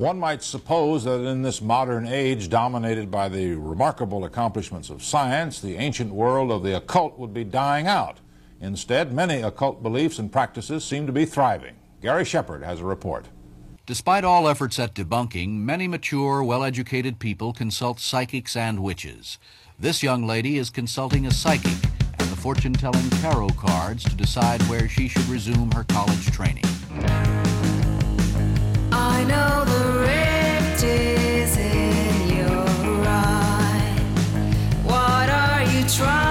[0.00, 5.60] One might suppose that in this modern age dominated by the remarkable accomplishments of science,
[5.60, 8.16] the ancient world of the occult would be dying out.
[8.62, 11.76] Instead, many occult beliefs and practices seem to be thriving.
[12.00, 13.26] Gary Shepard has a report.
[13.84, 19.36] Despite all efforts at debunking, many mature, well educated people consult psychics and witches.
[19.78, 21.76] This young lady is consulting a psychic
[22.18, 26.64] and the fortune telling tarot cards to decide where she should resume her college training.
[36.02, 36.29] I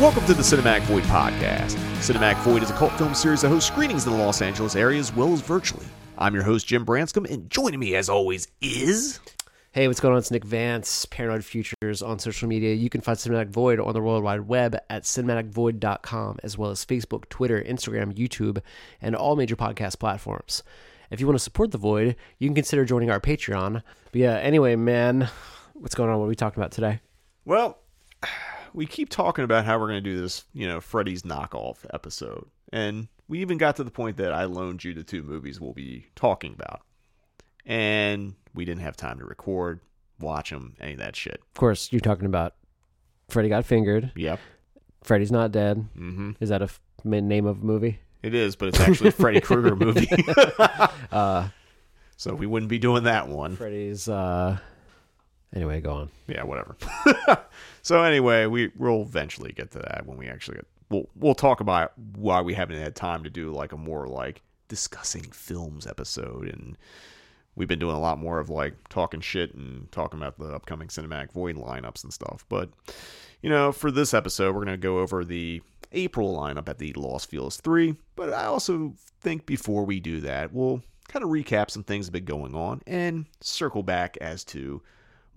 [0.00, 1.74] Welcome to the Cinematic Void podcast.
[1.96, 5.00] Cinematic Void is a cult film series that hosts screenings in the Los Angeles area
[5.00, 5.86] as well as virtually.
[6.16, 9.18] I'm your host, Jim Branscombe, and joining me as always is.
[9.72, 10.18] Hey, what's going on?
[10.18, 12.74] It's Nick Vance, Paranoid Futures on social media.
[12.74, 16.84] You can find Cinematic Void on the World Wide Web at cinematicvoid.com, as well as
[16.84, 18.62] Facebook, Twitter, Instagram, YouTube,
[19.02, 20.62] and all major podcast platforms.
[21.10, 23.82] If you want to support The Void, you can consider joining our Patreon.
[24.12, 25.28] But yeah, anyway, man,
[25.74, 26.20] what's going on?
[26.20, 27.00] What are we talking about today?
[27.44, 27.78] Well,
[28.78, 32.46] we keep talking about how we're going to do this, you know, Freddy's knockoff episode.
[32.72, 35.72] And we even got to the point that I loaned you the two movies we'll
[35.72, 36.82] be talking about.
[37.66, 39.80] And we didn't have time to record,
[40.20, 41.40] watch them, any of that shit.
[41.42, 42.54] Of course, you're talking about
[43.28, 44.12] Freddy Got Fingered.
[44.14, 44.38] Yep.
[45.02, 45.84] Freddy's Not Dead.
[45.96, 47.98] hmm Is that a f- name of a movie?
[48.22, 50.08] It is, but it's actually a Freddy Krueger movie.
[51.10, 51.48] Uh,
[52.16, 53.56] so we wouldn't be doing that one.
[53.56, 54.08] Freddy's.
[54.08, 54.58] Uh...
[55.54, 56.10] Anyway, go on.
[56.26, 56.76] yeah, whatever.
[57.82, 60.66] so anyway, we we'll eventually get to that when we actually get.
[60.90, 64.42] We'll we'll talk about why we haven't had time to do like a more like
[64.68, 66.76] discussing films episode, and
[67.56, 70.88] we've been doing a lot more of like talking shit and talking about the upcoming
[70.88, 72.44] cinematic void lineups and stuff.
[72.48, 72.70] But
[73.42, 77.24] you know, for this episode, we're gonna go over the April lineup at the Los
[77.24, 77.96] Feliz three.
[78.16, 82.14] But I also think before we do that, we'll kind of recap some things that
[82.14, 84.82] have been going on and circle back as to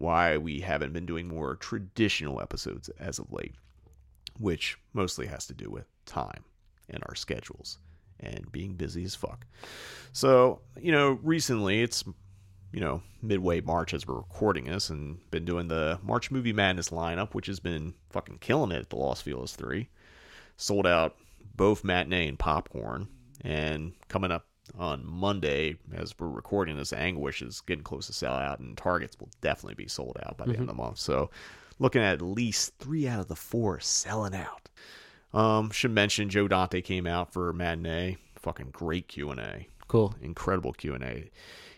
[0.01, 3.55] why we haven't been doing more traditional episodes as of late,
[4.39, 6.43] which mostly has to do with time
[6.89, 7.77] and our schedules
[8.19, 9.45] and being busy as fuck.
[10.11, 12.03] So, you know, recently it's,
[12.71, 16.89] you know, midway March as we're recording this and been doing the March Movie Madness
[16.89, 19.89] lineup, which has been fucking killing it at the Los Feliz 3.
[20.57, 21.15] Sold out
[21.55, 23.07] both matinee and popcorn.
[23.43, 24.45] And coming up
[24.77, 29.17] on Monday, as we're recording this, Anguish is getting close to sell out, and Targets
[29.19, 30.97] will definitely be sold out by the end of the month.
[30.99, 31.29] So,
[31.79, 34.69] looking at at least three out of the four selling out.
[35.33, 38.17] Um, should mention Joe Dante came out for matinee.
[38.37, 40.13] Fucking great Q and A, Cool.
[40.21, 41.29] incredible Q and A.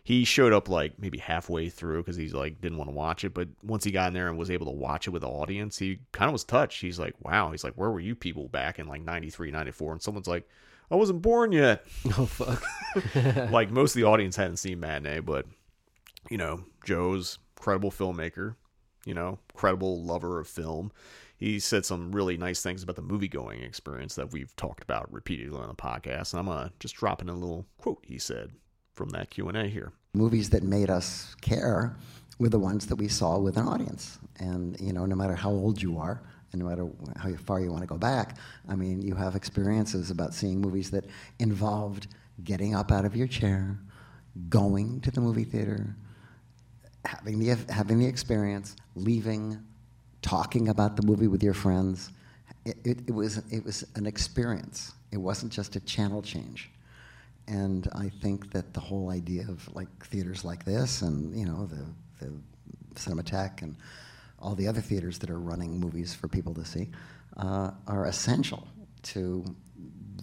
[0.06, 3.34] He showed up like maybe halfway through because he's like didn't want to watch it,
[3.34, 5.78] but once he got in there and was able to watch it with the audience,
[5.78, 6.82] he kind of was touched.
[6.82, 9.94] He's like, "Wow!" He's like, "Where were you people back in like 93, 94?
[9.94, 10.48] And someone's like,
[10.92, 11.86] "I wasn't born yet."
[12.18, 12.64] Oh, fuck.
[13.52, 15.46] like most of the audience hadn't seen matinee, but
[16.30, 18.56] you know, Joe's credible filmmaker,
[19.06, 20.92] you know, credible lover of film.
[21.36, 25.12] He said some really nice things about the movie going experience that we've talked about
[25.12, 26.32] repeatedly on the podcast.
[26.34, 28.52] And I'm gonna just drop in a little quote he said
[28.96, 29.92] from that Q and A here.
[30.14, 31.96] movies that made us care
[32.40, 34.20] were the ones that we saw with an audience.
[34.40, 36.22] And you know, no matter how old you are,
[36.54, 36.88] and no matter
[37.18, 38.38] how far you want to go back,
[38.70, 41.06] I mean, you have experiences about seeing movies that
[41.40, 42.08] involved
[42.44, 43.78] getting up out of your chair,
[44.50, 45.96] going to the movie theater,
[47.06, 49.62] having the having the experience, leaving,
[50.22, 52.12] talking about the movie with your friends.
[52.66, 54.94] It, it, it was it was an experience.
[55.12, 56.72] It wasn't just a channel change.
[57.48, 61.66] And I think that the whole idea of like theaters like this, and you know
[61.66, 61.86] the
[62.24, 62.32] the
[62.96, 63.76] Cinematheque and
[64.44, 66.90] all the other theaters that are running movies for people to see,
[67.38, 68.68] uh, are essential
[69.04, 69.44] to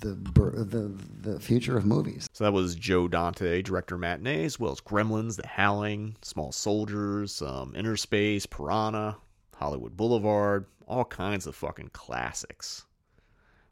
[0.00, 2.28] the the the future of movies.
[2.32, 6.52] So that was Joe Dante, director of matinee, as well as Gremlins, The Howling, Small
[6.52, 9.16] Soldiers, um, Inner Space, Piranha,
[9.56, 12.84] Hollywood Boulevard, all kinds of fucking classics.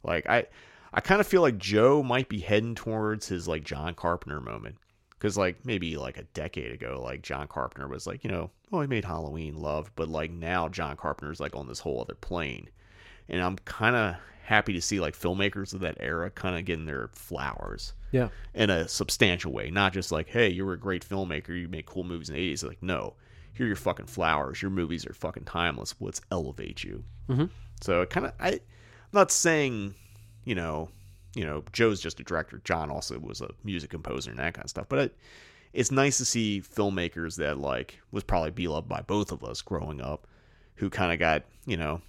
[0.02, 0.46] Like I,
[0.92, 4.76] I kind of feel like Joe might be heading towards his like John Carpenter moment,
[5.18, 8.80] because like maybe like a decade ago, like John Carpenter was like you know, oh
[8.80, 12.68] he made Halloween love but like now John Carpenter's like on this whole other plane,
[13.28, 14.16] and I'm kind of
[14.48, 17.92] happy to see like filmmakers of that era kind of getting their flowers.
[18.10, 18.28] Yeah.
[18.54, 22.04] in a substantial way, not just like, hey, you're a great filmmaker, you make cool
[22.04, 22.64] movies in the 80s.
[22.64, 23.12] Like, no,
[23.52, 24.62] here are your fucking flowers.
[24.62, 25.94] Your movies are fucking timeless.
[26.00, 27.04] Let's elevate you.
[27.28, 27.44] Mm-hmm.
[27.82, 28.60] So it kind of, I, I'm
[29.12, 29.94] not saying,
[30.44, 30.88] you know,
[31.38, 32.60] you know, Joe's just a director.
[32.64, 34.86] John also was a music composer and that kind of stuff.
[34.88, 35.16] But it,
[35.72, 40.00] it's nice to see filmmakers that like was probably beloved by both of us growing
[40.00, 40.26] up,
[40.74, 42.00] who kind of got you know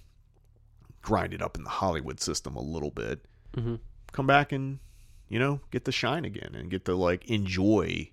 [1.00, 3.24] grinded up in the Hollywood system a little bit,
[3.56, 3.76] mm-hmm.
[4.10, 4.80] come back and
[5.28, 8.10] you know get to shine again and get to like enjoy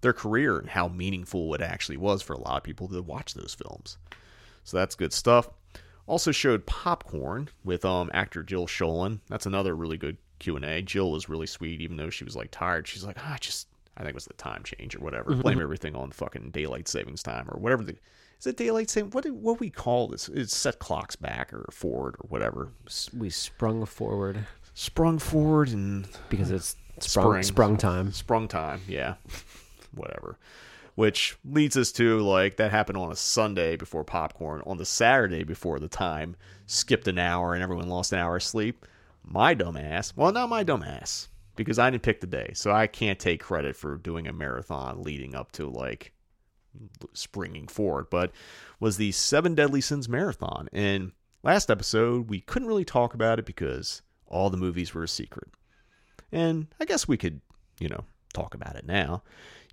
[0.00, 3.34] their career and how meaningful it actually was for a lot of people to watch
[3.34, 3.96] those films.
[4.64, 5.48] So that's good stuff.
[6.06, 9.20] Also showed Popcorn with um actor Jill Schoelen.
[9.28, 10.82] That's another really good Q and A.
[10.82, 12.86] Jill was really sweet, even though she was like tired.
[12.86, 15.34] She's like, ah, I just I think it was the time change or whatever.
[15.34, 17.82] Blame everything on fucking daylight savings time or whatever.
[17.82, 17.96] The
[18.38, 19.10] is it daylight saving?
[19.12, 20.28] What do, what we call this?
[20.28, 22.68] It's set clocks back or forward or whatever.
[23.16, 27.42] We sprung forward Sprung forward and because it's sprung Spring.
[27.42, 28.12] sprung time.
[28.12, 29.14] sprung time yeah
[29.94, 30.38] whatever
[30.96, 34.62] which leads us to like that happened on a sunday before popcorn.
[34.66, 38.42] On the saturday before the time skipped an hour and everyone lost an hour of
[38.42, 38.84] sleep.
[39.22, 43.18] My dumbass well not my dumbass because i didn't pick the day so i can't
[43.18, 46.12] take credit for doing a marathon leading up to like
[47.14, 48.30] springing forward but
[48.80, 50.68] was the seven deadly sins marathon.
[50.72, 51.12] And
[51.42, 55.48] last episode we couldn't really talk about it because all the movies were a secret.
[56.32, 57.40] And I guess we could,
[57.78, 59.22] you know, talk about it now.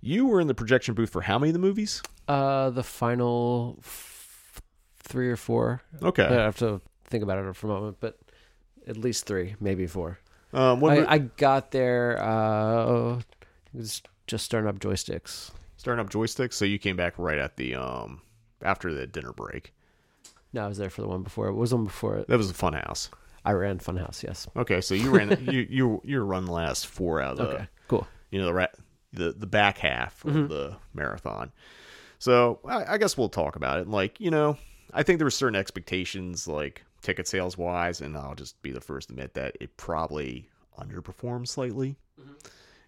[0.06, 2.02] You were in the projection booth for how many of the movies?
[2.28, 4.60] Uh, the final f-
[4.98, 5.82] three or four.
[6.02, 6.24] Okay.
[6.26, 8.18] I have to think about it for a moment, but
[8.86, 10.18] at least three, maybe four.
[10.52, 12.22] Um, what I, mo- I got there.
[12.22, 15.50] Uh, it was just starting up joysticks.
[15.78, 18.20] starting up joysticks, so you came back right at the um
[18.62, 19.72] after the dinner break.
[20.52, 21.48] No, I was there for the one before.
[21.48, 22.28] It was one before it.
[22.28, 23.08] That was a fun house.
[23.44, 24.22] I ran Funhouse.
[24.22, 24.46] Yes.
[24.56, 27.66] Okay, so you ran you you you run the last four out of the Okay.
[27.88, 28.06] Cool.
[28.30, 28.66] you know the ra-
[29.14, 30.46] the the back half of mm-hmm.
[30.48, 31.52] the marathon.
[32.18, 33.88] So I, I guess we'll talk about it.
[33.88, 34.56] Like you know,
[34.92, 38.80] I think there were certain expectations, like ticket sales wise, and I'll just be the
[38.80, 41.96] first to admit that it probably underperformed slightly.
[42.20, 42.32] Mm-hmm.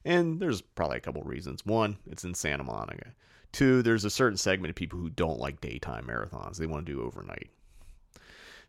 [0.05, 1.67] And there's probably a couple reasons.
[1.67, 3.13] One, it's in Santa Monica.
[3.53, 6.93] Two, there's a certain segment of people who don't like daytime marathons; they want to
[6.93, 7.51] do overnight.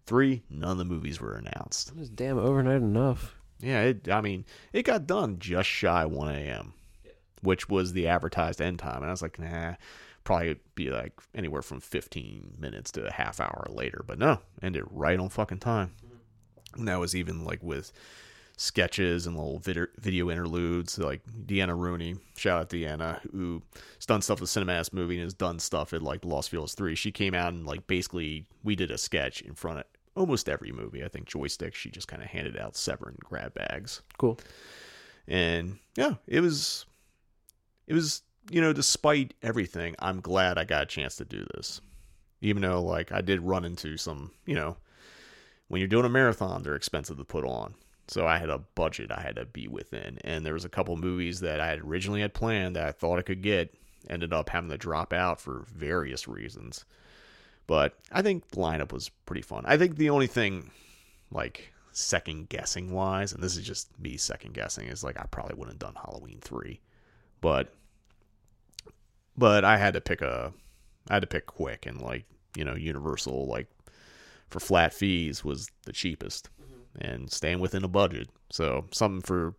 [0.05, 1.89] Three, none of the movies were announced.
[1.89, 3.35] It was damn overnight enough.
[3.59, 6.73] Yeah, it, I mean, it got done just shy 1 a.m.,
[7.47, 8.97] which was the advertised end time.
[8.97, 9.75] And I was like, nah,
[10.25, 14.03] probably be like anywhere from 15 minutes to a half hour later.
[14.05, 15.93] But no, ended right on fucking time.
[16.75, 17.93] And that was even like with
[18.57, 20.99] sketches and little vid- video interludes.
[20.99, 23.61] Like Deanna Rooney, shout out Deanna, who's
[24.05, 26.95] done stuff with Cinematis movie and has done stuff at like Los Feliz 3.
[26.95, 29.85] She came out and like basically we did a sketch in front of
[30.17, 31.01] almost every movie.
[31.03, 34.37] I think Joystick, she just kind of handed out Severin grab bags Cool.
[35.29, 36.85] and yeah it was
[37.87, 41.81] it was you know despite everything i'm glad i got a chance to do this.
[42.41, 44.77] Even though like i did run into some you know
[45.67, 47.73] when you're doing a marathon they're expensive to put on.
[48.07, 50.19] So i had a budget i had to be within.
[50.23, 53.19] And there was a couple movies that i had originally had planned that i thought
[53.19, 53.73] i could get
[54.09, 56.85] ended up having to drop out for various reasons.
[57.65, 59.63] But i think the lineup was pretty fun.
[59.65, 60.71] I think the only thing
[61.31, 65.55] like second guessing wise, and this is just me second guessing, is like I probably
[65.55, 66.79] wouldn't have done Halloween three,
[67.47, 67.73] but
[69.37, 70.51] but I had to pick a
[71.09, 72.25] I had to pick quick and like
[72.57, 73.67] you know Universal like
[74.49, 77.05] for flat fees was the cheapest mm-hmm.
[77.07, 78.27] and staying within a budget.
[78.51, 79.55] So something for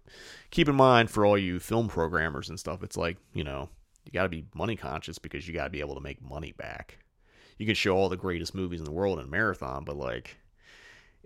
[0.50, 2.82] keep in mind for all you film programmers and stuff.
[2.82, 3.70] It's like you know
[4.04, 6.52] you got to be money conscious because you got to be able to make money
[6.52, 6.98] back.
[7.56, 10.36] You can show all the greatest movies in the world in a marathon, but like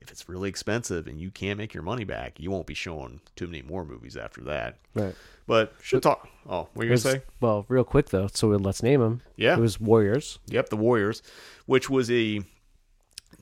[0.03, 3.21] if it's really expensive and you can't make your money back, you won't be showing
[3.37, 4.79] too many more movies after that.
[4.95, 5.15] Right.
[5.47, 6.29] But should talk.
[6.49, 7.23] Oh, what are you gonna say?
[7.41, 9.23] Well, real quick though, so let's name them.
[9.37, 9.55] Yeah.
[9.55, 10.39] It was Warriors.
[10.47, 11.23] Yep, the Warriors,
[11.67, 12.41] which was a.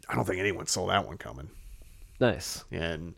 [0.08, 1.50] I don't think anyone saw that one coming,
[2.20, 2.64] Nice.
[2.72, 3.14] and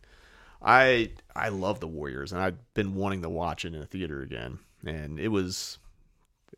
[0.61, 4.21] I I love the Warriors, and I've been wanting to watch it in a theater
[4.23, 5.79] again, and it was,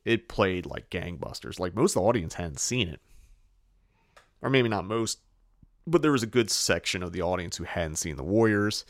[0.04, 1.60] it played like gangbusters.
[1.60, 3.00] Like most of the audience hadn't seen it,
[4.42, 5.18] or maybe not most,
[5.86, 8.84] but there was a good section of the audience who hadn't seen the Warriors.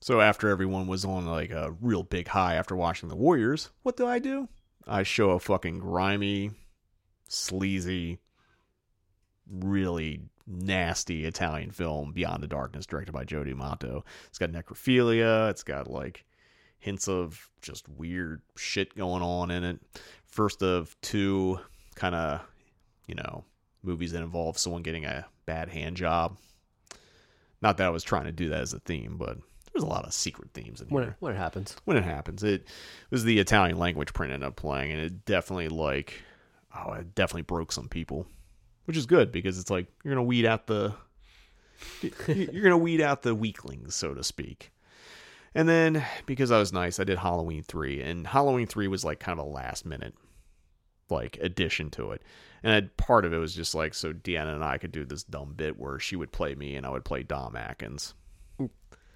[0.00, 3.96] So after everyone was on like a real big high after watching the Warriors, what
[3.96, 4.48] do I do?
[4.86, 6.52] I show a fucking grimy,
[7.28, 8.20] sleazy,
[9.50, 14.04] really nasty Italian film, Beyond the Darkness, directed by Joe D'Amato.
[14.28, 15.50] It's got necrophilia.
[15.50, 16.24] It's got like
[16.78, 19.80] hints of just weird shit going on in it.
[20.26, 21.58] First of two
[21.96, 22.40] kind of,
[23.06, 23.44] you know,
[23.82, 26.36] movies that involve someone getting a bad hand job.
[27.62, 29.38] Not that I was trying to do that as a theme, but
[29.72, 31.74] there's a lot of secret themes in When here it, when it happens.
[31.86, 32.44] when it happens.
[32.44, 32.66] It
[33.10, 36.22] was the Italian language print ended up playing, and it definitely like,
[36.76, 38.26] oh, it definitely broke some people,
[38.84, 40.92] which is good because it's like you're gonna weed out the,
[42.28, 44.70] you're gonna weed out the weaklings, so to speak.
[45.54, 49.18] And then because I was nice, I did Halloween three, and Halloween three was like
[49.18, 50.14] kind of a last minute,
[51.10, 52.22] like addition to it.
[52.62, 55.22] And I, part of it was just like so Deanna and I could do this
[55.22, 58.14] dumb bit where she would play me and I would play Tom Atkins.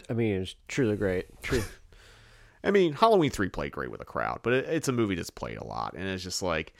[0.09, 1.27] I mean, it's truly great.
[1.43, 1.63] True.
[2.65, 5.31] I mean, Halloween three played great with a crowd, but it, it's a movie that's
[5.31, 6.75] played a lot, and it's just like,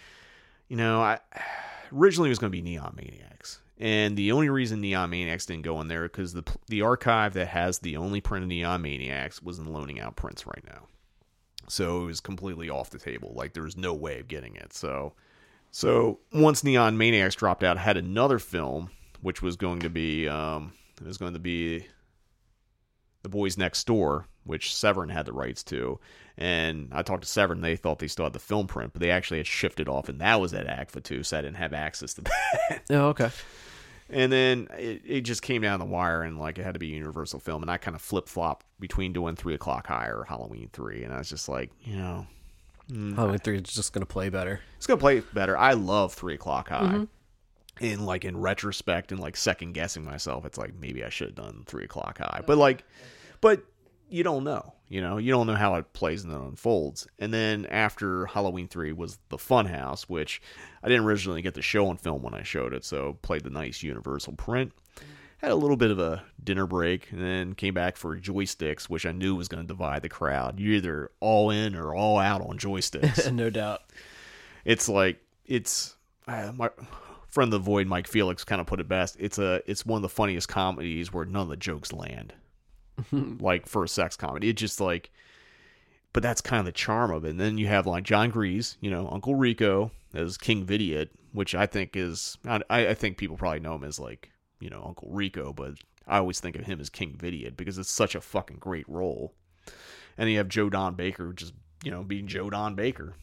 [0.69, 1.19] you know, I
[1.93, 5.65] originally it was going to be Neon Maniacs, and the only reason Neon Maniacs didn't
[5.65, 9.43] go in there because the the archive that has the only print of Neon Maniacs
[9.43, 10.87] was in loaning out prints right now,
[11.73, 13.33] so it was completely off the table.
[13.35, 14.75] Like there was no way of getting it.
[14.75, 15.15] So,
[15.71, 18.91] so once Neon Maniacs dropped out, had another film
[19.23, 21.87] which was going to be um, it was going to be
[23.23, 25.99] the Boys Next Door, which Severin had the rights to.
[26.37, 29.11] And I talked to Severin, they thought they still had the film print, but they
[29.11, 32.15] actually had shifted off, and that was at AGFA too, so I didn't have access
[32.15, 32.23] to
[32.69, 32.83] that.
[32.91, 33.31] oh, okay.
[34.13, 36.89] And then it, it just came down the wire, and like it had to be
[36.89, 40.69] Universal Film, and I kind of flip flopped between doing Three O'clock High or Halloween
[40.73, 42.27] Three, and I was just like, you know,
[42.91, 44.61] mm, Halloween three is just gonna play better.
[44.77, 45.57] it's gonna play better.
[45.57, 46.83] I love Three O'clock High.
[46.83, 47.05] Mm-hmm.
[47.81, 51.37] And like in retrospect and like second guessing myself, it's like maybe I should have
[51.37, 52.43] done Three O'clock High.
[52.47, 52.85] But like,
[53.41, 53.65] but
[54.13, 54.75] you don't know.
[54.89, 57.07] You know, you don't know how it plays and then unfolds.
[57.19, 60.43] And then after Halloween three was the Funhouse, which
[60.83, 63.51] I didn't originally get the show on film when I showed it, so played the
[63.51, 64.73] nice Universal print.
[65.39, 69.07] Had a little bit of a dinner break, and then came back for joysticks, which
[69.07, 70.61] I knew was going to divide the crowd.
[70.61, 73.81] You're either all in or all out on joysticks no doubt.
[74.65, 75.97] it's like it's
[76.29, 76.69] uh, my
[77.29, 79.97] friend of the void mike felix kind of put it best it's a it's one
[79.97, 82.35] of the funniest comedies where none of the jokes land
[83.13, 84.49] like for a sex comedy.
[84.49, 85.11] It just like
[86.13, 87.31] but that's kind of the charm of it.
[87.31, 91.55] And then you have like jon gries you know uncle rico as king vidiot which
[91.55, 94.31] i think is i, I think people probably know him as like
[94.61, 95.75] you know uncle rico but
[96.07, 99.35] i always think of him as king vidiot because it's such a fucking great role.
[100.19, 103.15] And you have joe don baker just you know being joe don baker.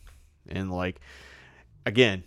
[0.48, 1.00] And like
[1.86, 2.24] again,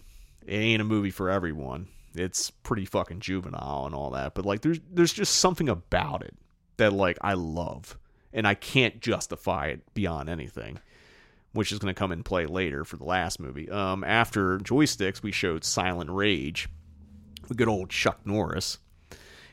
[0.47, 1.89] it ain't a movie for everyone.
[2.15, 6.37] It's pretty fucking juvenile and all that, but like there's there's just something about it
[6.83, 7.97] that like I love
[8.33, 10.79] and I can't justify it beyond anything,
[11.53, 13.71] which is going to come in play later for the last movie.
[13.71, 16.69] Um after Joysticks, we showed Silent Rage
[17.49, 18.79] with good old Chuck Norris.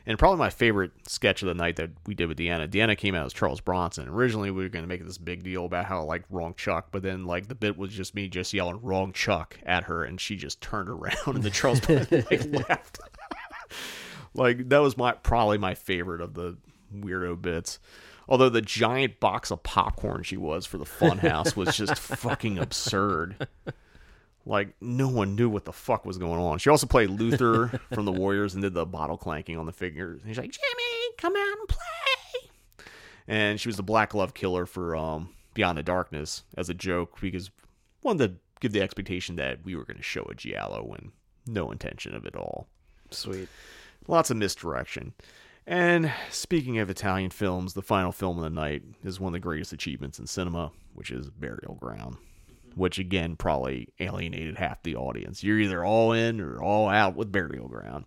[0.06, 2.66] And probably my favorite sketch of the night that we did with Deanna.
[2.66, 4.08] Deanna came out as Charles Bronson.
[4.08, 7.02] Originally, we were going to make this big deal about how like wrong Chuck, but
[7.02, 10.36] then like the bit was just me just yelling wrong Chuck at her, and she
[10.36, 12.98] just turned around and the Charles Bronson like laughed.
[14.34, 16.56] like that was my probably my favorite of the
[16.94, 17.78] weirdo bits.
[18.28, 23.48] Although the giant box of popcorn she was for the Funhouse was just fucking absurd.
[24.46, 26.58] Like no one knew what the fuck was going on.
[26.58, 30.20] She also played Luther from the Warriors and did the bottle clanking on the figures.
[30.20, 32.90] And he's like, Jimmy, come out and play.
[33.26, 37.20] And she was the Black Glove Killer for um, Beyond the Darkness as a joke
[37.20, 37.50] because
[38.02, 41.12] wanted to give the expectation that we were going to show a giallo when
[41.46, 42.68] no intention of it all.
[43.10, 43.48] Sweet.
[44.06, 45.12] Lots of misdirection.
[45.70, 49.38] And speaking of Italian films, the final film of the night is one of the
[49.38, 52.16] greatest achievements in cinema, which is Burial Ground,
[52.74, 55.44] which again probably alienated half the audience.
[55.44, 58.06] You're either all in or all out with Burial Ground.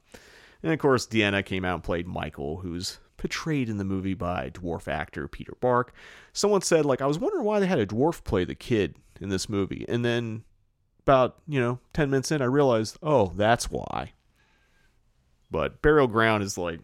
[0.62, 4.50] And of course, Deanna came out and played Michael, who's portrayed in the movie by
[4.50, 5.94] dwarf actor Peter Bark.
[6.34, 9.30] Someone said, like, I was wondering why they had a dwarf play the kid in
[9.30, 9.86] this movie.
[9.88, 10.44] And then
[11.04, 14.12] about, you know, 10 minutes in, I realized, oh, that's why.
[15.50, 16.82] But Burial Ground is like,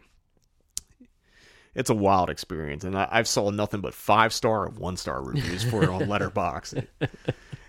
[1.76, 2.84] it's a wild experience.
[2.84, 6.02] And I, I've saw nothing but five star and one star reviews for it on
[6.04, 6.88] Letterboxd.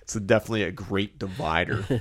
[0.03, 1.85] It's definitely a great divider.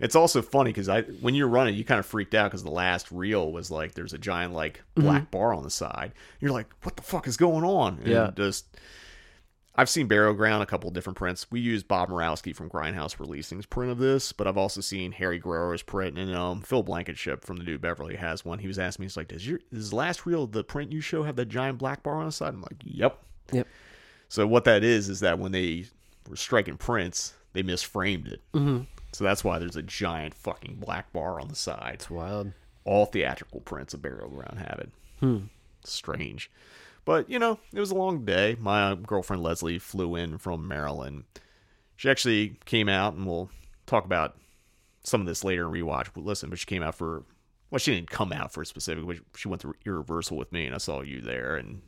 [0.00, 2.70] It's also funny because I, when you're running, you kind of freaked out because the
[2.70, 5.30] last reel was like there's a giant like black mm-hmm.
[5.30, 6.12] bar on the side.
[6.40, 7.98] You're like, what the fuck is going on?
[7.98, 8.30] And Yeah.
[8.34, 8.66] Just,
[9.78, 11.48] I've seen Burial Ground a couple different prints.
[11.52, 15.38] We used Bob Murawski from Grindhouse Releasing's print of this, but I've also seen Harry
[15.38, 18.58] Guerro's print and um Phil Blankenship from the New Beverly has one.
[18.58, 21.22] He was asking me, he's like, does your does last reel the print you show
[21.22, 22.54] have that giant black bar on the side?
[22.54, 23.22] I'm like, yep.
[23.52, 23.68] Yep.
[24.28, 25.84] So what that is is that when they
[26.28, 28.42] were striking prints, they misframed it.
[28.54, 28.80] Mm-hmm.
[29.12, 31.94] So that's why there's a giant fucking black bar on the side.
[31.94, 32.52] It's wild.
[32.84, 34.90] All theatrical prints of Burial Ground have it.
[35.84, 36.50] Strange.
[37.08, 38.54] But, you know, it was a long day.
[38.60, 41.24] My girlfriend Leslie flew in from Maryland.
[41.96, 43.48] She actually came out, and we'll
[43.86, 44.36] talk about
[45.04, 46.08] some of this later in rewatch.
[46.12, 47.24] But listen, but she came out for,
[47.70, 50.66] well, she didn't come out for a specific, but she went through Irreversible with me,
[50.66, 51.80] and I saw you there, and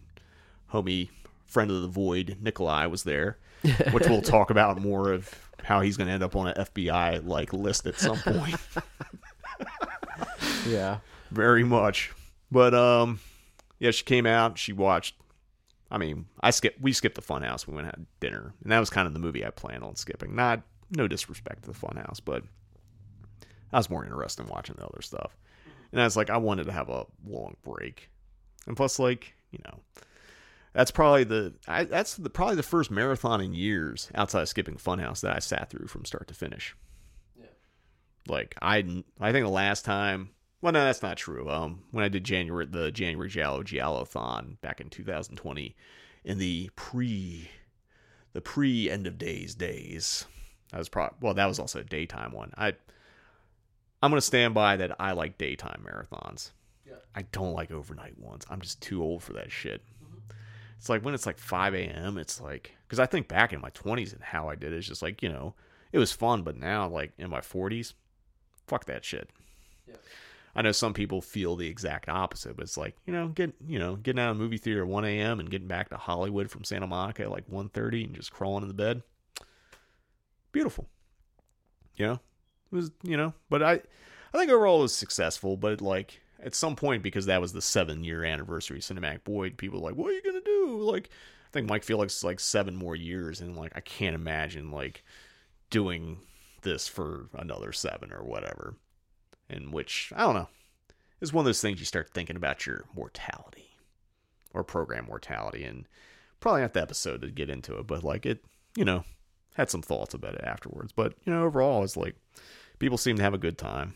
[0.72, 1.10] homie
[1.46, 3.36] friend of the void Nikolai was there,
[3.92, 5.28] which we'll talk about more of
[5.62, 8.56] how he's going to end up on an FBI like list at some point.
[10.66, 10.98] Yeah.
[11.30, 12.10] very much.
[12.50, 13.18] But um,
[13.80, 14.58] yeah, she came out.
[14.58, 15.16] She watched.
[15.90, 16.80] I mean, I skipped.
[16.80, 17.66] We skipped the Funhouse.
[17.66, 19.96] We went and had dinner, and that was kind of the movie I planned on
[19.96, 20.36] skipping.
[20.36, 22.44] Not no disrespect to the Funhouse, but
[23.72, 25.36] I was more interested in watching the other stuff.
[25.90, 28.10] And I was like, I wanted to have a long break,
[28.66, 29.80] and plus, like you know,
[30.74, 34.76] that's probably the I, that's the, probably the first marathon in years outside of skipping
[34.76, 36.76] Funhouse that I sat through from start to finish.
[37.36, 37.46] Yeah.
[38.28, 40.30] Like I, I think the last time.
[40.62, 41.48] Well, no, that's not true.
[41.48, 45.74] Um, when I did January the January Giallo Giallo-thon back in 2020,
[46.24, 47.50] in the pre,
[48.32, 50.26] the pre end of days days,
[50.70, 52.52] that was probably well, that was also a daytime one.
[52.58, 52.74] I,
[54.02, 55.00] I'm gonna stand by that.
[55.00, 56.50] I like daytime marathons.
[57.14, 58.44] I don't like overnight ones.
[58.50, 59.82] I'm just too old for that shit.
[60.76, 62.18] It's like when it's like 5 a.m.
[62.18, 64.86] It's like because I think back in my 20s and how I did it, it's
[64.88, 65.54] just like you know
[65.92, 67.94] it was fun, but now like in my 40s,
[68.66, 69.30] fuck that shit.
[70.54, 73.78] I know some people feel the exact opposite, but it's like you know, get you
[73.78, 75.40] know, getting out of the movie theater at 1 a.m.
[75.40, 78.68] and getting back to Hollywood from Santa Monica at like 1:30 and just crawling in
[78.68, 79.02] the bed.
[80.52, 80.88] Beautiful.
[81.96, 82.20] You know,
[82.72, 83.80] it was you know, but I,
[84.34, 85.56] I think overall it was successful.
[85.56, 89.56] But like at some point, because that was the seven year anniversary of Cinematic Void,
[89.56, 90.78] people were like, what are you gonna do?
[90.80, 91.10] Like,
[91.46, 95.04] I think Mike Felix is like seven more years, and like I can't imagine like
[95.68, 96.18] doing
[96.62, 98.74] this for another seven or whatever
[99.50, 100.48] in which I don't know
[101.20, 103.70] is one of those things you start thinking about your mortality
[104.52, 105.86] or program mortality, and
[106.40, 108.44] probably not the episode to get into it, but like it,
[108.76, 109.04] you know,
[109.54, 110.92] had some thoughts about it afterwards.
[110.92, 112.16] But you know, overall, it's like
[112.78, 113.94] people seem to have a good time,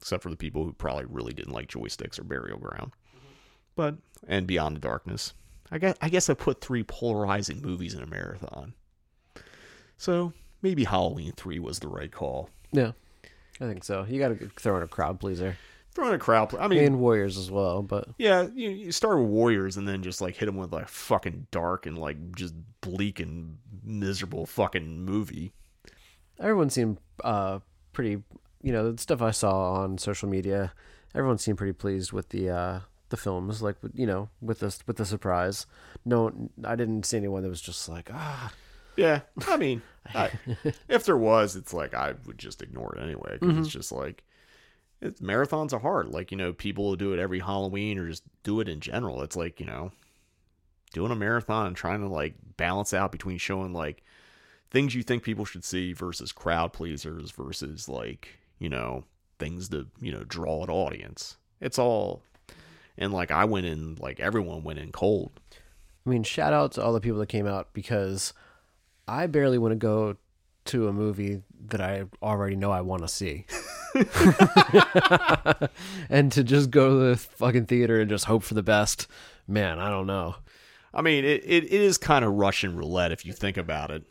[0.00, 2.92] except for the people who probably really didn't like joysticks or burial ground.
[3.08, 3.34] Mm-hmm.
[3.74, 3.96] But
[4.28, 5.34] and Beyond the Darkness,
[5.70, 8.74] I guess I guess I put three polarizing movies in a marathon,
[9.96, 10.32] so
[10.62, 12.50] maybe Halloween three was the right call.
[12.72, 12.92] Yeah.
[13.60, 14.06] I think so.
[14.08, 15.56] You got to throw in a crowd pleaser.
[15.92, 19.28] Throwing a crowd, I mean, And Warriors as well, but Yeah, you, you start with
[19.28, 23.18] Warriors and then just like hit them with like fucking dark and like just bleak
[23.18, 25.52] and miserable fucking movie.
[26.38, 27.58] everyone seemed uh
[27.92, 28.22] pretty
[28.62, 30.72] you know the stuff i saw on social media
[31.14, 34.96] everyone seemed pretty pleased with the uh the films like you know with this with
[34.96, 35.66] the surprise
[36.04, 36.30] no
[36.64, 38.52] i didn't see anyone that was just like ah
[38.96, 39.82] Yeah, I mean,
[40.14, 40.30] I,
[40.88, 43.60] if there was, it's like I would just ignore it anyway because Mm-hmm.
[43.60, 44.24] it's just like
[45.00, 46.08] it's, marathons are hard.
[46.08, 49.22] Like you know, people who do it every Halloween or just do it in general.
[49.22, 49.92] It's like you know,
[50.92, 54.02] doing a marathon and trying to like balance out between showing like
[54.70, 59.04] things you think people should see versus crowd pleasers versus like you know
[59.38, 61.36] things to you know draw an audience.
[61.60, 62.22] It's all
[62.98, 65.30] and like I went in like everyone went in cold.
[66.06, 68.32] i mean shout out to all the people that came out because
[69.10, 70.16] i barely want to go
[70.66, 73.44] to a movie that i already know i want to see.
[76.08, 79.06] And to just go to the fucking theater and just hope for the best
[79.48, 80.36] man i don't know.
[80.92, 84.02] I mean, it, it, it is kind of Russian roulette if you think about it.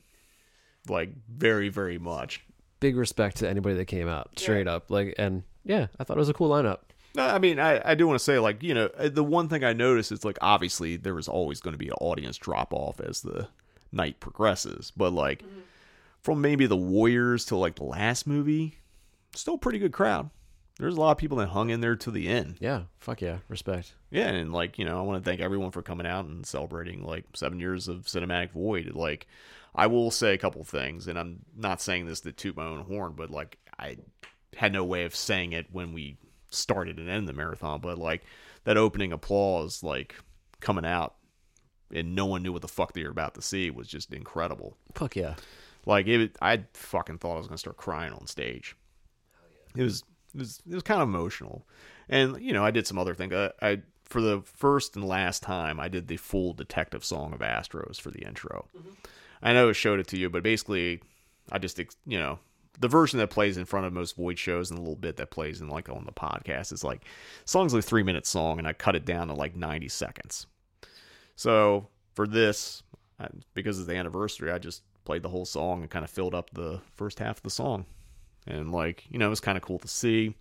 [0.87, 2.41] Like, very, very much.
[2.79, 4.89] big respect to anybody that came out straight up.
[4.89, 6.79] Like and yeah i thought it was a cool lineup.
[7.15, 9.49] No, I mean, I, I do want to say, like, you know, uh, the one
[9.49, 12.71] thing I noticed is, like, obviously there was always going to be an audience drop
[12.71, 13.47] off as the
[13.91, 14.91] night progresses.
[14.95, 15.59] But, like, mm-hmm.
[16.21, 18.77] from maybe the Warriors to, like, the last movie,
[19.35, 20.29] still a pretty good crowd.
[20.79, 22.55] There's a lot of people that hung in there to the end.
[22.61, 25.81] yeah fuck yeah respect Yeah, and like, you know, I want to thank everyone for
[25.81, 28.93] coming out and celebrating like seven years of Cinematic Void.
[28.95, 29.27] Like,
[29.75, 32.85] I will say a couple things, and I'm not saying this to toot my own
[32.85, 33.97] horn, but like, I
[34.55, 36.17] had no way of saying it when we
[36.49, 38.23] started and ended the marathon, but like,
[38.63, 40.15] that opening applause, like,
[40.61, 41.15] coming out
[41.93, 44.77] and no one knew what the fuck they were about to see was just incredible.
[44.93, 45.35] fuck yeah
[45.85, 48.75] Like, it, I fucking thought I was going to start crying on stage.
[49.75, 50.03] It was
[50.35, 51.65] it was it was kind of emotional,
[52.07, 53.33] and you know I did some other things.
[53.33, 57.39] I, I for the first and last time I did the full detective song of
[57.39, 58.67] Astros for the intro.
[58.77, 58.89] Mm-hmm.
[59.41, 61.01] I know I showed it to you, but basically
[61.51, 62.39] I just you know
[62.79, 65.31] the version that plays in front of most Void shows and a little bit that
[65.31, 67.03] plays in like on the podcast is like
[67.45, 70.47] song's like a three minute song, and I cut it down to like ninety seconds.
[71.39, 72.83] So for this,
[73.53, 76.49] because it's the anniversary, I just played the whole song and kind of filled up
[76.49, 77.85] the first half of the song.
[78.45, 80.35] And like, you know, it was kind of cool to see.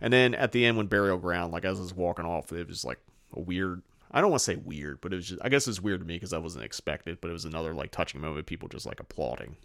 [0.00, 2.68] And then at the end when Burial Ground, like as I was walking off, it
[2.68, 3.00] was like
[3.34, 5.70] a weird I don't want to say weird, but it was just I guess it
[5.70, 8.46] was weird to me because I wasn't expected, but it was another like touching moment,
[8.46, 9.56] people just like applauding.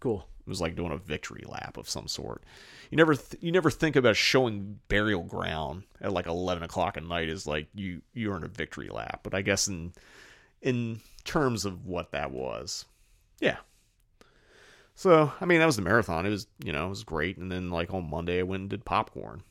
[0.00, 2.44] Cool It was like doing a victory lap of some sort.
[2.90, 7.04] You never th- you never think about showing burial ground at like eleven o'clock at
[7.04, 9.20] night is like you you earn a victory lap.
[9.22, 9.92] But I guess in
[10.62, 12.84] in terms of what that was.
[13.40, 13.58] Yeah.
[14.94, 16.26] So, I mean, that was the marathon.
[16.26, 17.36] It was, you know, it was great.
[17.36, 19.44] And then, like, on Monday, I went and did popcorn,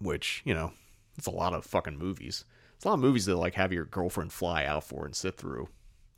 [0.00, 0.72] which, you know,
[1.16, 2.44] it's a lot of fucking movies.
[2.76, 5.38] It's a lot of movies that, like, have your girlfriend fly out for and sit
[5.38, 5.68] through.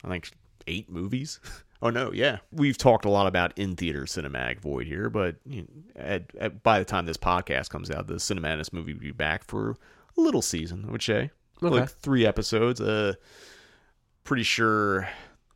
[0.03, 0.33] I think
[0.67, 1.39] eight movies.
[1.83, 2.39] oh, no, yeah.
[2.53, 6.63] We've talked a lot about in theater cinematic void here, but you know, at, at,
[6.63, 9.77] by the time this podcast comes out, the Cinematis movie will be back for
[10.17, 11.31] a little season, I would say.
[11.63, 11.81] Okay.
[11.81, 12.81] Like three episodes.
[12.81, 13.15] Uh,
[14.25, 15.09] pretty sure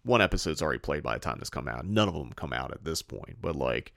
[0.03, 1.87] one episode's already played by the time this come out.
[1.87, 3.93] None of them come out at this point, but like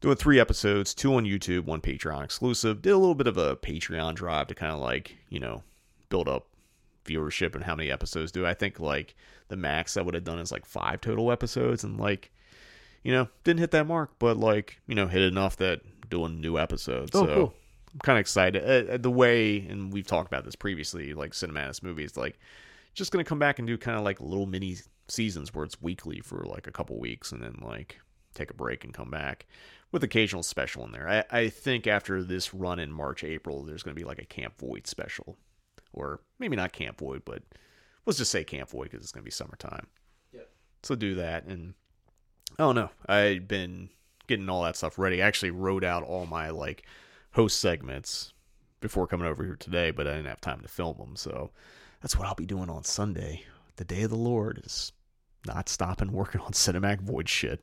[0.00, 2.82] doing three episodes, two on YouTube, one Patreon exclusive.
[2.82, 5.62] Did a little bit of a Patreon drive to kind of like you know
[6.08, 6.46] build up
[7.06, 9.14] viewership and how many episodes do I think like
[9.48, 12.32] the max I would have done is like five total episodes and like
[13.02, 16.58] you know didn't hit that mark, but like you know hit enough that doing new
[16.58, 17.12] episodes.
[17.14, 17.54] Oh, so cool.
[17.94, 18.62] I'm kind of excited.
[18.62, 22.38] Uh, uh, the way, and we've talked about this previously, like Cinematis movies, like
[22.94, 24.76] just gonna come back and do kind of like little mini
[25.08, 28.00] seasons where it's weekly for like a couple weeks and then like
[28.34, 29.46] take a break and come back
[29.92, 31.08] with occasional special in there.
[31.08, 34.58] I, I think after this run in March, April, there's gonna be like a Camp
[34.58, 35.36] Void special,
[35.96, 37.42] or maybe not Camp Void, but
[38.04, 39.86] let's just say Camp Void because it's gonna be summertime.
[40.32, 40.42] Yeah.
[40.82, 41.74] So do that, and
[42.58, 42.90] I don't know.
[43.06, 43.88] I've been
[44.26, 45.22] getting all that stuff ready.
[45.22, 46.84] I actually wrote out all my like
[47.32, 48.32] host segments
[48.80, 51.16] before coming over here today, but I didn't have time to film them.
[51.16, 51.50] So
[52.00, 53.44] that's what I'll be doing on Sunday.
[53.76, 54.92] The day of the Lord is
[55.46, 57.62] not stopping working on Cinematic Void shit.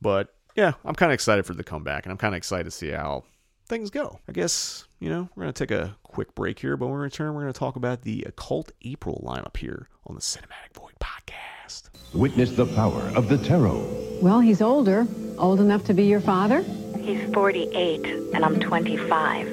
[0.00, 2.70] But yeah, I'm kind of excited for the comeback, and I'm kind of excited to
[2.70, 3.24] see how
[3.66, 4.18] things go.
[4.28, 7.02] I guess, you know, we're going to take a quick break here, but when we
[7.02, 10.92] return, we're going to talk about the Occult April lineup here on the Cinematic Void
[11.00, 11.88] podcast.
[12.12, 14.18] Witness the power of the tarot.
[14.20, 15.06] Well, he's older,
[15.38, 16.62] old enough to be your father.
[17.00, 19.46] He's 48 and I'm 25.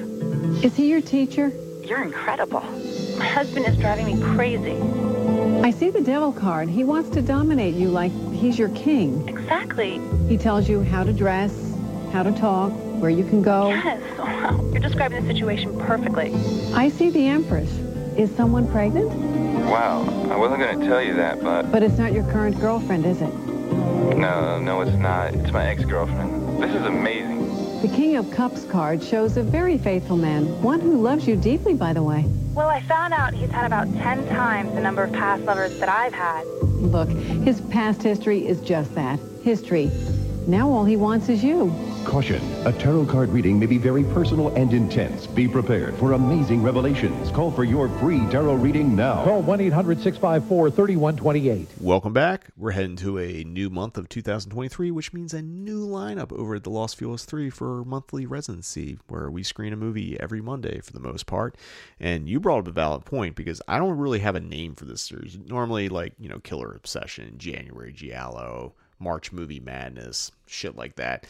[0.62, 1.50] Is he your teacher?
[1.82, 2.60] You're incredible.
[3.18, 4.76] My husband is driving me crazy.
[5.62, 6.68] I see the devil card.
[6.68, 9.26] He wants to dominate you like he's your king.
[9.26, 9.98] Exactly.
[10.28, 11.74] He tells you how to dress,
[12.12, 13.68] how to talk, where you can go.
[13.68, 14.02] Yes.
[14.18, 14.60] Wow.
[14.72, 16.32] You're describing the situation perfectly.
[16.74, 17.70] I see the Empress.
[18.16, 19.08] Is someone pregnant?
[19.66, 23.06] Wow, I wasn't going to tell you that, but But it's not your current girlfriend,
[23.06, 23.32] is it?
[24.16, 25.34] no, no, it's not.
[25.34, 26.62] It's my ex-girlfriend.
[26.62, 27.38] This is amazing.
[27.82, 31.74] The King of Cups card shows a very faithful man, one who loves you deeply,
[31.74, 32.24] by the way.
[32.54, 35.88] Well, I found out he's had about 10 times the number of past lovers that
[35.88, 36.44] I've had.
[36.62, 39.90] Look, his past history is just that, history.
[40.48, 41.70] Now all he wants is you.
[42.06, 42.42] Caution.
[42.66, 45.26] A tarot card reading may be very personal and intense.
[45.26, 47.30] Be prepared for amazing revelations.
[47.32, 49.24] Call for your free tarot reading now.
[49.24, 51.66] Call 1-800-654-3128.
[51.82, 52.46] Welcome back.
[52.56, 56.64] We're heading to a new month of 2023, which means a new lineup over at
[56.64, 60.94] the Los Feliz 3 for monthly residency, where we screen a movie every Monday for
[60.94, 61.58] the most part.
[62.00, 64.86] And you brought up a valid point because I don't really have a name for
[64.86, 65.36] this series.
[65.36, 71.26] Normally, like, you know, Killer Obsession, January Giallo, March Movie Madness, shit like that.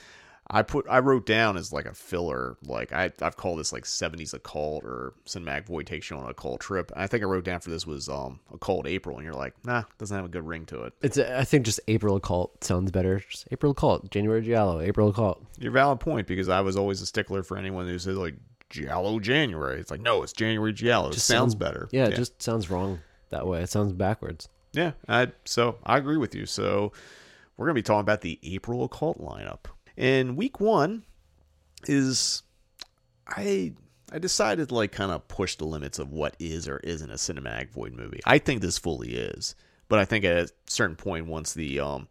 [0.51, 3.85] I put I wrote down as like a filler, like I I've called this like
[3.85, 6.91] seventies occult or cinematic void takes you on a occult trip.
[6.97, 9.83] I think I wrote down for this was um occult April, and you're like, nah,
[9.99, 10.95] doesn't have a good ring to it.
[11.03, 13.23] It's I think just April occult sounds better.
[13.29, 15.45] Just April occult, January Giallo, April occult.
[15.59, 18.37] Your valid point because I was always a stickler for anyone who says like
[18.71, 19.79] Giallo January.
[19.81, 21.11] It's like no, it's January Giallo.
[21.11, 21.91] It Just sounds sounds- better.
[21.93, 23.61] Yeah, it just sounds wrong that way.
[23.61, 24.49] It sounds backwards.
[24.73, 26.47] Yeah, I so I agree with you.
[26.47, 26.93] So
[27.59, 29.67] we're gonna be talking about the April occult lineup.
[29.99, 31.05] And week one
[31.87, 32.43] is
[33.27, 33.75] I
[34.11, 37.15] I decided to like kind of push the limits of what is or isn't a
[37.15, 38.21] cinematic void movie.
[38.25, 39.55] I think this fully is,
[39.89, 42.09] but I think at a certain point, once the um,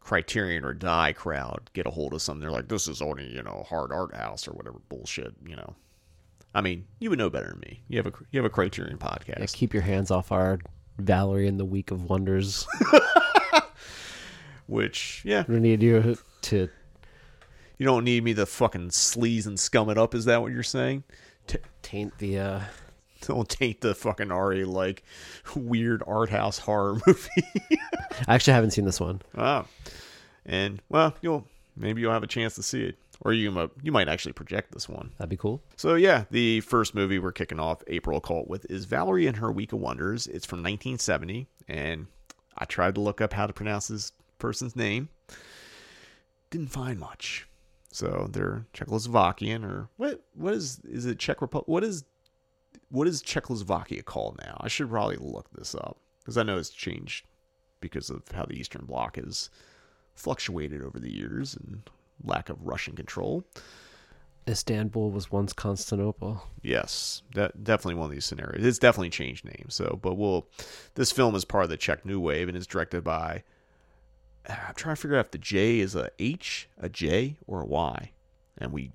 [0.00, 3.42] Criterion or Die crowd get a hold of something, they're like, "This is only you
[3.42, 5.76] know hard art house or whatever bullshit." You know,
[6.54, 7.82] I mean, you would know better than me.
[7.88, 9.38] You have a you have a Criterion podcast.
[9.40, 10.58] Yeah, keep your hands off our
[10.98, 12.66] Valerie and the Week of Wonders.
[14.66, 16.68] which yeah, we need you to
[17.78, 20.14] you don't need me to fucking sleaze and scum it up.
[20.14, 21.04] Is that what you're saying?
[21.46, 22.60] T- taint the uh
[23.22, 25.02] don't taint the fucking Ari like
[25.54, 27.48] weird art house horror movie.
[28.26, 29.22] I actually haven't seen this one.
[29.34, 29.66] Wow.
[30.44, 33.92] And well, you'll maybe you'll have a chance to see it, or you might you
[33.92, 35.12] might actually project this one.
[35.18, 35.62] That'd be cool.
[35.76, 39.50] So yeah, the first movie we're kicking off April Occult with is Valerie and Her
[39.50, 40.26] Week of Wonders.
[40.26, 42.06] It's from 1970, and
[42.56, 45.08] I tried to look up how to pronounce this person's name.
[46.50, 47.48] Didn't find much.
[47.90, 50.22] So they're Czechoslovakian or what?
[50.34, 51.68] What is is it Czech Republic?
[51.68, 52.04] What is
[52.90, 54.56] what is Czechoslovakia called now?
[54.60, 57.26] I should probably look this up because I know it's changed
[57.80, 59.50] because of how the Eastern Bloc has
[60.14, 61.88] fluctuated over the years and
[62.22, 63.44] lack of Russian control.
[64.48, 66.42] Istanbul was once Constantinople.
[66.62, 68.64] Yes, de- definitely one of these scenarios.
[68.64, 69.74] It's definitely changed names.
[69.74, 70.46] So, but we'll.
[70.94, 73.42] This film is part of the Czech New Wave and is directed by.
[74.48, 77.66] I'm trying to figure out if the J is a H, a J, or a
[77.66, 78.10] Y,
[78.58, 78.92] and we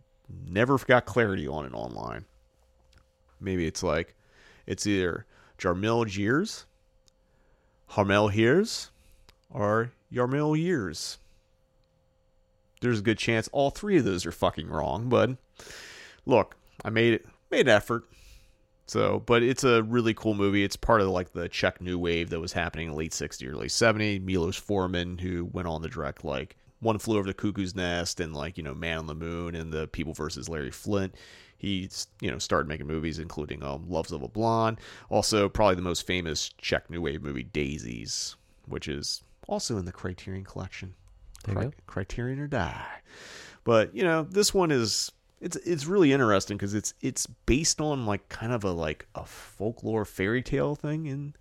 [0.48, 2.26] never got clarity on it online.
[3.40, 4.16] Maybe it's like,
[4.66, 5.26] it's either
[5.58, 6.66] Jarmil Jeers,
[7.92, 8.92] Harmel Hears,
[9.50, 11.18] or Yarmil Years.
[12.82, 15.32] There's a good chance all three of those are fucking wrong, but
[16.26, 18.06] look, I made it, made an effort.
[18.92, 20.66] So, but it's a really cool movie.
[20.66, 23.50] It's part of like the Czech New Wave that was happening in the late 60s,
[23.50, 24.22] early 70s.
[24.22, 28.36] Milos Forman, who went on to direct like One Flew Over the Cuckoo's Nest and
[28.36, 31.16] like, you know, Man on the Moon and the People versus Larry Flynt.
[31.58, 34.78] He, you know, started making movies, including um, Loves of a Blonde.
[35.08, 39.94] Also, probably the most famous Czech New Wave movie, Daisies, which is also in the
[39.94, 40.96] Criterion Collection.
[41.46, 41.76] There you Cri- go.
[41.88, 43.02] Criterion or Die.
[43.64, 48.06] But you know, this one is it's it's really interesting because it's it's based on
[48.06, 51.34] like kind of a like a folklore fairy tale thing in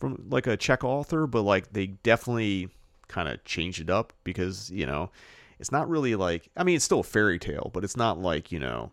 [0.00, 2.70] from like a Czech author, but like they definitely
[3.08, 5.10] kind of changed it up because you know
[5.58, 8.50] it's not really like I mean it's still a fairy tale, but it's not like
[8.50, 8.90] you know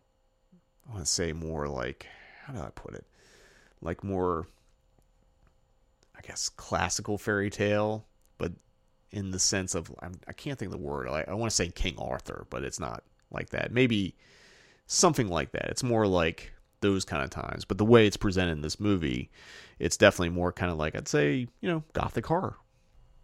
[0.88, 2.06] I want to say more like
[2.46, 3.06] how do I put it
[3.82, 4.46] like more
[6.18, 8.06] I guess classical fairy tale,
[8.38, 8.52] but
[9.12, 11.08] in the sense of I'm, I can't think of the word.
[11.08, 13.04] I, I want to say King Arthur, but it's not
[13.34, 13.72] like that.
[13.72, 14.16] Maybe
[14.88, 15.70] something like that.
[15.70, 17.66] It's more like those kind of times.
[17.66, 19.32] But the way it's presented in this movie,
[19.80, 22.58] it's definitely more kind of like I'd say you know gothic horror.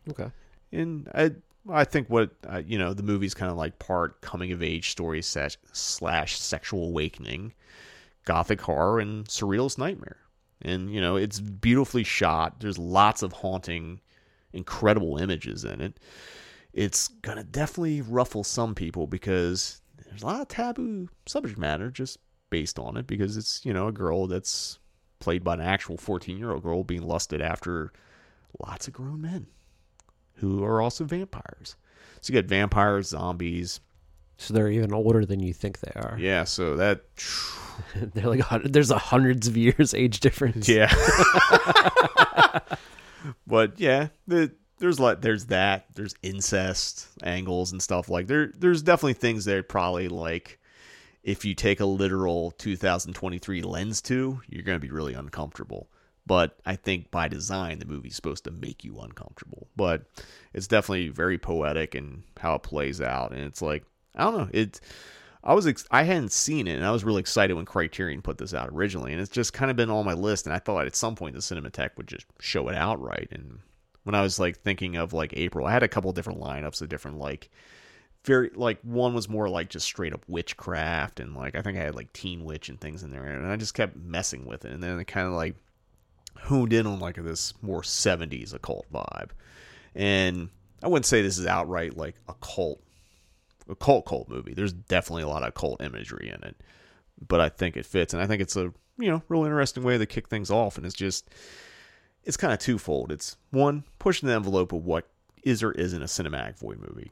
[0.09, 0.31] Okay.
[0.71, 1.31] And I
[1.71, 4.89] I think what uh, you know the movie's kind of like part coming of age
[4.89, 7.53] story set slash sexual awakening,
[8.25, 10.17] gothic horror and surrealist nightmare.
[10.61, 12.59] And you know it's beautifully shot.
[12.59, 13.99] There's lots of haunting,
[14.53, 15.99] incredible images in it.
[16.73, 22.17] It's gonna definitely ruffle some people because there's a lot of taboo subject matter just
[22.49, 24.79] based on it because it's you know a girl that's
[25.19, 27.91] played by an actual 14 year old girl being lusted after
[28.65, 29.47] lots of grown men
[30.35, 31.75] who are also vampires.
[32.21, 33.79] So you got vampires, zombies.
[34.37, 36.17] So they're even older than you think they are.
[36.17, 37.03] Yeah, so that
[37.95, 40.67] they're like there's a hundreds of years age difference.
[40.69, 40.89] yeah.
[43.47, 45.85] but yeah, the, there's like there's that.
[45.93, 48.51] There's incest angles and stuff like there.
[48.57, 50.59] There's definitely things that probably like
[51.23, 55.89] if you take a literal 2023 lens to, you're gonna be really uncomfortable.
[56.25, 59.67] But I think by design, the movie's supposed to make you uncomfortable.
[59.75, 60.05] But
[60.53, 63.31] it's definitely very poetic and how it plays out.
[63.31, 63.83] And it's like
[64.15, 64.49] I don't know.
[64.51, 64.79] It
[65.43, 68.37] I was ex- I hadn't seen it, and I was really excited when Criterion put
[68.37, 70.45] this out originally, and it's just kind of been on my list.
[70.45, 73.29] And I thought at some point the Cinematheque would just show it outright.
[73.31, 73.59] And
[74.09, 76.89] when I was like thinking of like April, I had a couple different lineups of
[76.89, 77.51] different like
[78.25, 81.83] very like one was more like just straight up witchcraft, and like I think I
[81.83, 84.71] had like Teen Witch and things in there, and I just kept messing with it,
[84.71, 85.53] and then it kind of like
[86.39, 89.29] honed in on like this more 70s occult vibe.
[89.93, 90.49] And
[90.81, 92.81] I wouldn't say this is outright like a cult
[93.69, 94.55] a cult cult movie.
[94.55, 96.55] There's definitely a lot of cult imagery in it.
[97.27, 99.99] But I think it fits and I think it's a, you know, real interesting way
[99.99, 101.29] to kick things off and it's just
[102.29, 103.11] it's kind of twofold.
[103.11, 105.09] It's one, pushing the envelope of what
[105.41, 107.11] is or isn't a cinematic void movie.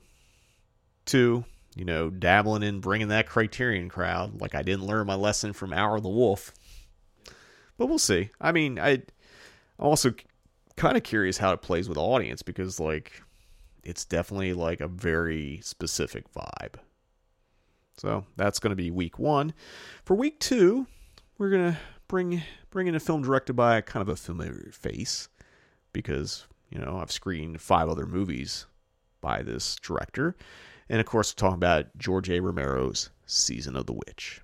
[1.05, 1.43] Two,
[1.75, 5.73] you know, dabbling in bringing that Criterion crowd like I didn't learn my lesson from
[5.73, 6.53] Hour of the Wolf.
[7.79, 8.29] But we'll see.
[8.39, 8.91] I mean, I
[9.79, 10.13] I'm also
[10.75, 13.23] kind of curious how it plays with the audience because like
[13.83, 16.75] it's definitely like a very specific vibe.
[17.97, 19.55] So that's going to be week one.
[20.03, 20.85] For week two,
[21.39, 25.29] we're gonna bring bring in a film directed by kind of a familiar face
[25.93, 28.65] because you know I've screened five other movies
[29.21, 30.35] by this director,
[30.89, 32.39] and of course we're talking about George A.
[32.39, 34.41] Romero's Season of the Witch.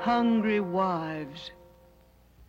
[0.00, 1.50] Hungry wives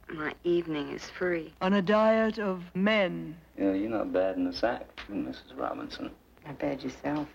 [0.08, 1.54] My evening is free.
[1.62, 3.36] on a diet of men.
[3.58, 5.58] Yeah, you're not bad in the sack, Mrs.
[5.58, 6.12] Robinson.
[6.46, 7.28] Not bad yourself.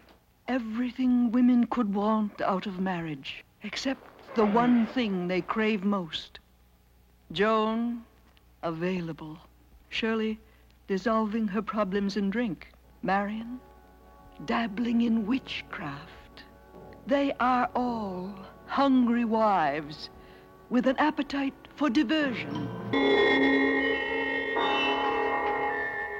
[0.48, 4.02] Everything women could want out of marriage, except
[4.36, 6.38] the one thing they crave most.
[7.32, 8.04] Joan,
[8.62, 9.38] available.
[9.88, 10.38] Shirley,
[10.86, 12.68] dissolving her problems in drink.
[13.02, 13.60] Marion,
[14.44, 16.44] dabbling in witchcraft.
[17.06, 18.34] They are all
[18.66, 20.10] hungry wives
[20.70, 22.68] with an appetite for diversion.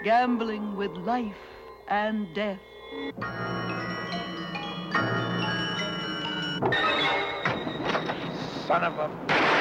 [0.05, 1.35] Gambling with life
[1.89, 2.61] and death.
[8.67, 9.54] Son of a...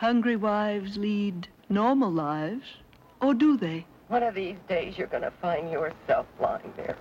[0.00, 2.64] Hungry wives lead normal lives,
[3.20, 3.84] or do they?
[4.08, 6.96] One of these days you're going to find yourself lying there,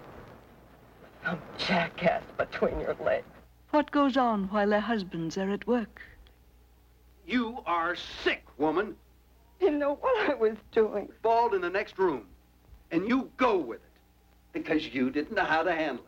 [1.24, 3.26] Some jackass between your legs.
[3.70, 6.02] What goes on while their husbands are at work?
[7.26, 8.98] You are sick, woman.
[9.62, 11.08] You know what I was doing.
[11.22, 12.26] Bald in the next room.
[12.92, 14.52] And you go with it.
[14.52, 16.04] Because you didn't know how to handle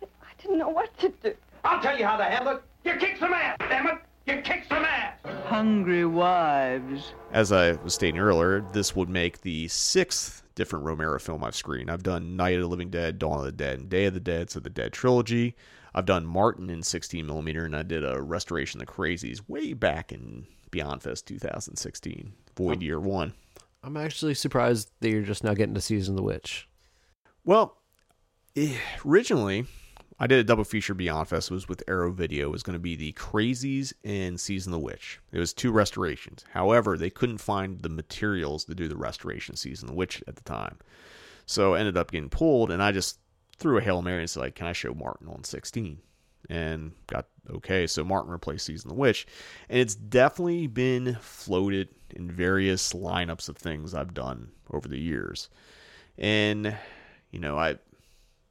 [0.00, 0.08] it.
[0.22, 1.34] I didn't know what to do.
[1.64, 2.62] I'll tell you how to handle it.
[2.82, 3.98] You kick some ass, damn it.
[4.26, 5.18] You kick some ass.
[5.44, 7.12] Hungry wives.
[7.30, 11.90] As I was stating earlier, this would make the sixth different Romero film I've screened.
[11.90, 14.20] I've done Night of the Living Dead, Dawn of the Dead, and Day of the
[14.20, 15.54] Dead, so the Dead trilogy.
[15.94, 19.74] I've done Martin in 16 millimeter, and I did a restoration of the Crazies way
[19.74, 23.34] back in Beyond Fest 2016, Void Year One.
[23.82, 26.66] I'm actually surprised that you're just now getting to Season of the Witch.
[27.44, 27.76] Well,
[28.56, 29.66] eh, originally,
[30.18, 31.50] I did a double feature Beyond Fest.
[31.50, 32.46] It was with Arrow Video.
[32.46, 35.20] It was going to be the Crazies and Season of the Witch.
[35.32, 36.44] It was two restorations.
[36.52, 40.36] However, they couldn't find the materials to do the restoration Season of the Witch at
[40.36, 40.78] the time.
[41.46, 43.18] So ended up getting pulled, and I just
[43.58, 45.98] threw a Hail Mary and said, like, can I show Martin on 16?
[46.48, 47.86] And got okay.
[47.86, 49.26] So Martin replaced Season of the Witch.
[49.68, 55.48] And it's definitely been floated in various lineups of things I've done over the years.
[56.18, 56.76] And,
[57.30, 57.76] you know, I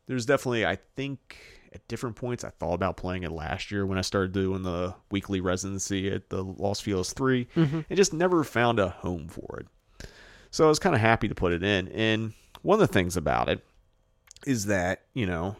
[0.07, 1.37] there's definitely I think
[1.73, 4.93] at different points I thought about playing it last year when I started doing the
[5.09, 7.85] weekly residency at the Los Feliz 3 Mhm.
[7.89, 10.07] and just never found a home for it.
[10.51, 11.87] So I was kind of happy to put it in.
[11.87, 13.63] And one of the things about it
[14.45, 15.55] is that, you know,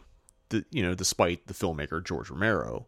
[0.50, 2.86] the, you know, despite the filmmaker George Romero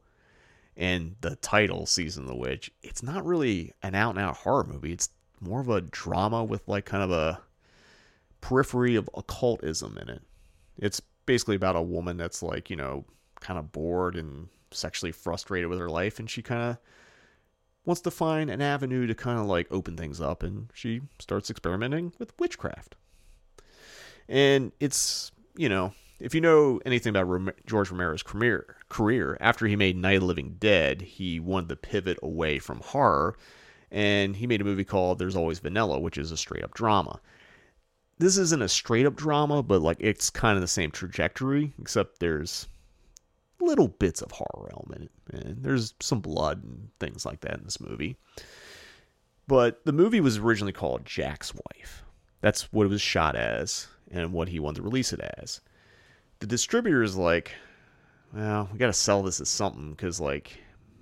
[0.78, 4.66] and the title Season of the Witch, it's not really an out and out horror
[4.66, 4.92] movie.
[4.92, 7.42] It's more of a drama with like kind of a
[8.42, 10.22] periphery of occultism in it.
[10.78, 13.06] It's basically about a woman that's like, you know,
[13.40, 16.78] kind of bored and sexually frustrated with her life and she kind of
[17.86, 21.50] wants to find an avenue to kind of like open things up and she starts
[21.50, 22.96] experimenting with witchcraft.
[24.28, 29.76] And it's, you know, if you know anything about George Romero's career, career, after he
[29.76, 33.38] made Night of the Living Dead, he wanted to pivot away from horror
[33.92, 37.20] and he made a movie called There's Always Vanilla, which is a straight up drama
[38.18, 42.20] this isn't a straight up drama, but like it's kind of the same trajectory, except
[42.20, 42.68] there's
[43.60, 47.80] little bits of horror element and there's some blood and things like that in this
[47.80, 48.18] movie.
[49.48, 52.04] But the movie was originally called Jack's Wife.
[52.42, 55.62] That's what it was shot as and what he wanted to release it as.
[56.40, 57.54] The distributor is like,
[58.34, 60.60] well, we got to sell this as something because like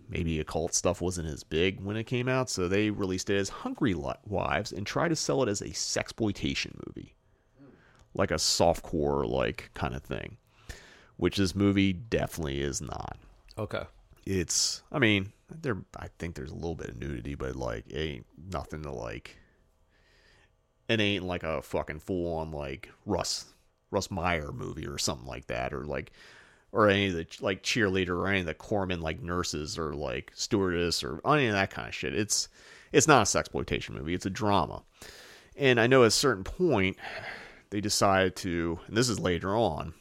[0.09, 3.49] maybe occult stuff wasn't as big when it came out, so they released it as
[3.49, 7.15] Hungry Wives and tried to sell it as a sexploitation movie,
[8.13, 10.37] like a softcore like kind of thing,
[11.17, 13.17] which this movie definitely is not.
[13.57, 13.83] Okay.
[14.25, 17.97] It's, I mean, there, I think there's a little bit of nudity, but like, it
[17.97, 19.37] ain't nothing to like.
[20.89, 23.45] It ain't like a fucking full on like Russ
[23.89, 26.11] Russ Meyer movie or something like that, or like
[26.73, 30.31] or any of the like cheerleader or any of the Corman like nurses or like
[30.33, 32.15] stewardess or any of that kind of shit.
[32.15, 32.49] It's
[32.91, 34.13] it's not a sexploitation movie.
[34.13, 34.81] It's a drama.
[35.55, 36.97] And I know at a certain point
[37.69, 39.93] they decided to, and this is later on,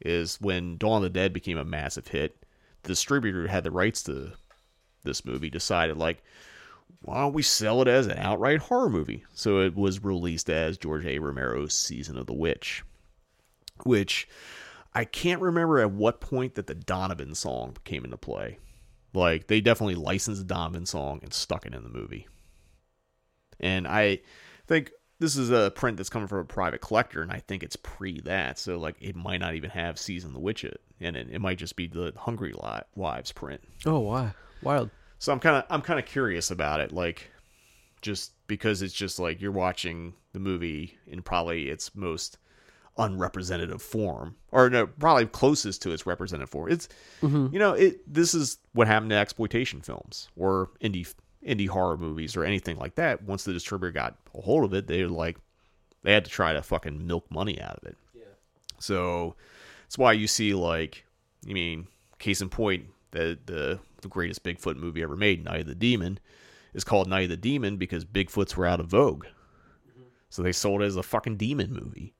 [0.00, 2.44] is when Dawn of the Dead became a massive hit.
[2.82, 4.32] The distributor who had the rights to
[5.04, 6.22] this movie decided like,
[7.02, 9.24] why don't we sell it as an outright horror movie?
[9.34, 11.18] So it was released as George A.
[11.18, 12.82] Romero's Season of the Witch,
[13.84, 14.28] which
[14.94, 18.58] I can't remember at what point that the Donovan song came into play.
[19.14, 22.26] Like they definitely licensed the Donovan song and stuck it in the movie.
[23.60, 24.20] And I
[24.66, 27.76] think this is a print that's coming from a private collector, and I think it's
[27.76, 30.64] pre that, so like it might not even have Season the Witch
[31.00, 31.28] in it.
[31.30, 32.54] It might just be the Hungry
[32.94, 33.62] Wives print.
[33.84, 34.34] Oh, why?
[34.62, 34.90] Wild.
[35.18, 37.30] So I'm kind of I'm kind of curious about it, like
[38.00, 42.38] just because it's just like you're watching the movie in probably its most
[42.98, 46.70] unrepresentative form, or no, probably closest to its representative form.
[46.70, 46.88] It's
[47.22, 47.52] Mhm.
[47.52, 48.00] you know it.
[48.12, 51.12] This is what happened to exploitation films or indie
[51.46, 53.22] indie horror movies or anything like that.
[53.22, 55.38] Once the distributor got a hold of it, they were like
[56.02, 57.96] they had to try to fucking milk money out of it.
[58.14, 58.22] Yeah.
[58.78, 59.36] So
[59.84, 61.04] that's why you see like
[61.48, 61.86] I mean,
[62.18, 66.18] case in point, the the the greatest Bigfoot movie ever made, Night of the Demon,
[66.74, 69.26] is called Night of the Demon because Bigfoots were out of vogue.
[70.30, 72.12] So they sold it as a fucking demon movie.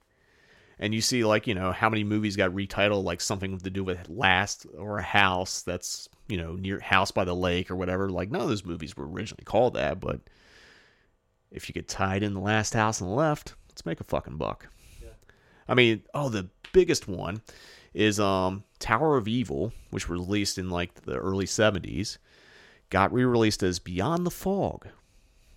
[0.81, 3.83] And you see like, you know, how many movies got retitled like something to do
[3.83, 8.09] with last or a house that's, you know, near house by the lake or whatever.
[8.11, 10.21] Like none of those movies were originally called that, but
[11.51, 14.37] if you get tied in the last house on the left, let's make a fucking
[14.37, 14.69] buck.
[15.71, 17.43] I mean, oh, the biggest one
[17.93, 22.19] is um Tower of Evil, which was released in like the early 70s,
[22.91, 24.89] got re-released as Beyond the Fog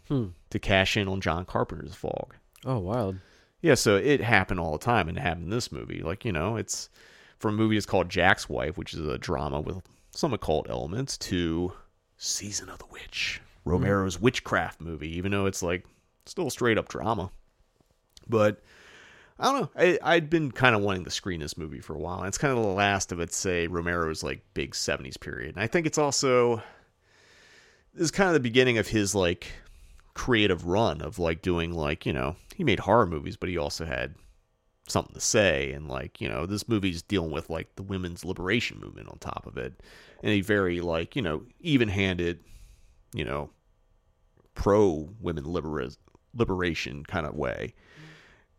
[0.07, 0.27] Hmm.
[0.49, 2.35] to cash in on John Carpenter's Fog.
[2.65, 3.17] Oh, wild.
[3.61, 6.01] Yeah, so it happened all the time and it happened in this movie.
[6.01, 6.89] Like, you know, it's
[7.37, 9.81] from a movie that's called Jack's Wife, which is a drama with
[10.11, 11.71] some occult elements, to
[12.17, 15.85] Season of the Witch, Romero's witchcraft movie, even though it's like
[16.25, 17.31] still straight up drama.
[18.27, 18.61] But
[19.39, 19.69] I don't know.
[19.75, 22.19] I, I'd been kind of wanting to screen this movie for a while.
[22.19, 25.55] And it's kind of the last of its, say, Romero's like big 70s period.
[25.55, 26.61] And I think it's also
[27.93, 29.47] this is kind of the beginning of his like
[30.13, 33.85] creative run of like doing like, you know, he made horror movies, but he also
[33.85, 34.15] had
[34.87, 35.71] something to say.
[35.71, 39.45] And like, you know, this movie's dealing with like the women's liberation movement on top
[39.47, 39.81] of it
[40.23, 42.39] in a very like, you know, even handed,
[43.13, 43.49] you know,
[44.53, 45.91] pro women libera-
[46.33, 47.73] liberation kind of way.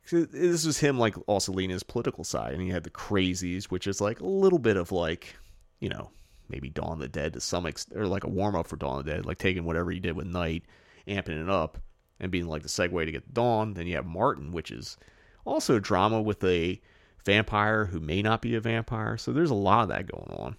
[0.05, 3.67] So This was him like also leaning his political side, and he had the crazies,
[3.67, 5.37] which is like a little bit of like,
[5.81, 6.11] you know,
[6.49, 8.99] maybe Dawn of the Dead to some extent, or like a warm up for Dawn
[8.99, 10.65] of the Dead, like taking whatever he did with Night,
[11.07, 11.79] amping it up,
[12.21, 13.75] and being like the segue to get Dawn.
[13.75, 14.97] Then you have Martin, which is
[15.45, 16.81] also drama with a
[17.25, 19.17] vampire who may not be a vampire.
[19.17, 20.57] So there's a lot of that going on.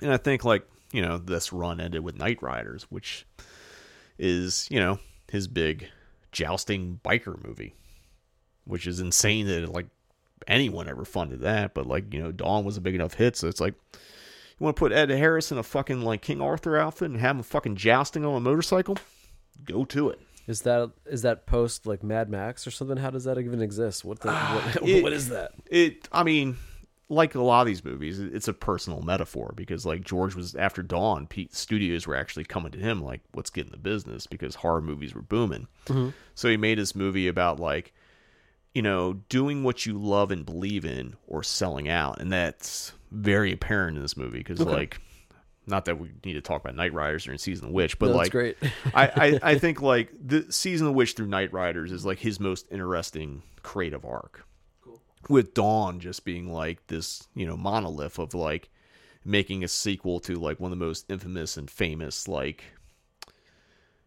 [0.00, 3.26] And I think like, you know, this run ended with Knightriders, which
[4.18, 4.98] is, you know,
[5.30, 5.88] his big
[6.32, 7.74] jousting biker movie,
[8.64, 9.86] which is insane that like
[10.46, 11.74] anyone ever funded that.
[11.74, 13.36] But like, you know, Dawn was a big enough hit.
[13.36, 16.76] So it's like, you want to put Ed Harris in a fucking like King Arthur
[16.76, 18.96] outfit and have him fucking jousting on a motorcycle?
[19.64, 20.20] Go to it.
[20.46, 22.98] Is that is that post like Mad Max or something?
[22.98, 24.04] How does that even exist?
[24.04, 25.52] What the, what, It- what is that?
[25.70, 26.56] It, I mean,
[27.08, 30.82] like a lot of these movies, it's a personal metaphor because, like, George was after
[30.82, 34.54] Dawn, Pete studios were actually coming to him, like, let's get in the business because
[34.56, 35.66] horror movies were booming.
[35.86, 36.12] Mhm.
[36.34, 37.92] So he made this movie about, like,
[38.74, 42.20] you know, doing what you love and believe in or selling out.
[42.20, 44.70] And that's very apparent in this movie because, Okay.
[44.70, 45.00] like,
[45.66, 48.16] not that we need to talk about Knightriders during Season of the Witch, but No,
[48.16, 48.56] like, great.
[48.94, 52.18] I, I, I think like the Season of the Witch through Night Riders is like
[52.18, 54.46] his most interesting creative arc.
[55.28, 58.68] With Dawn just being like this, you know, monolith of like
[59.24, 62.64] making a sequel to like one of the most infamous and famous like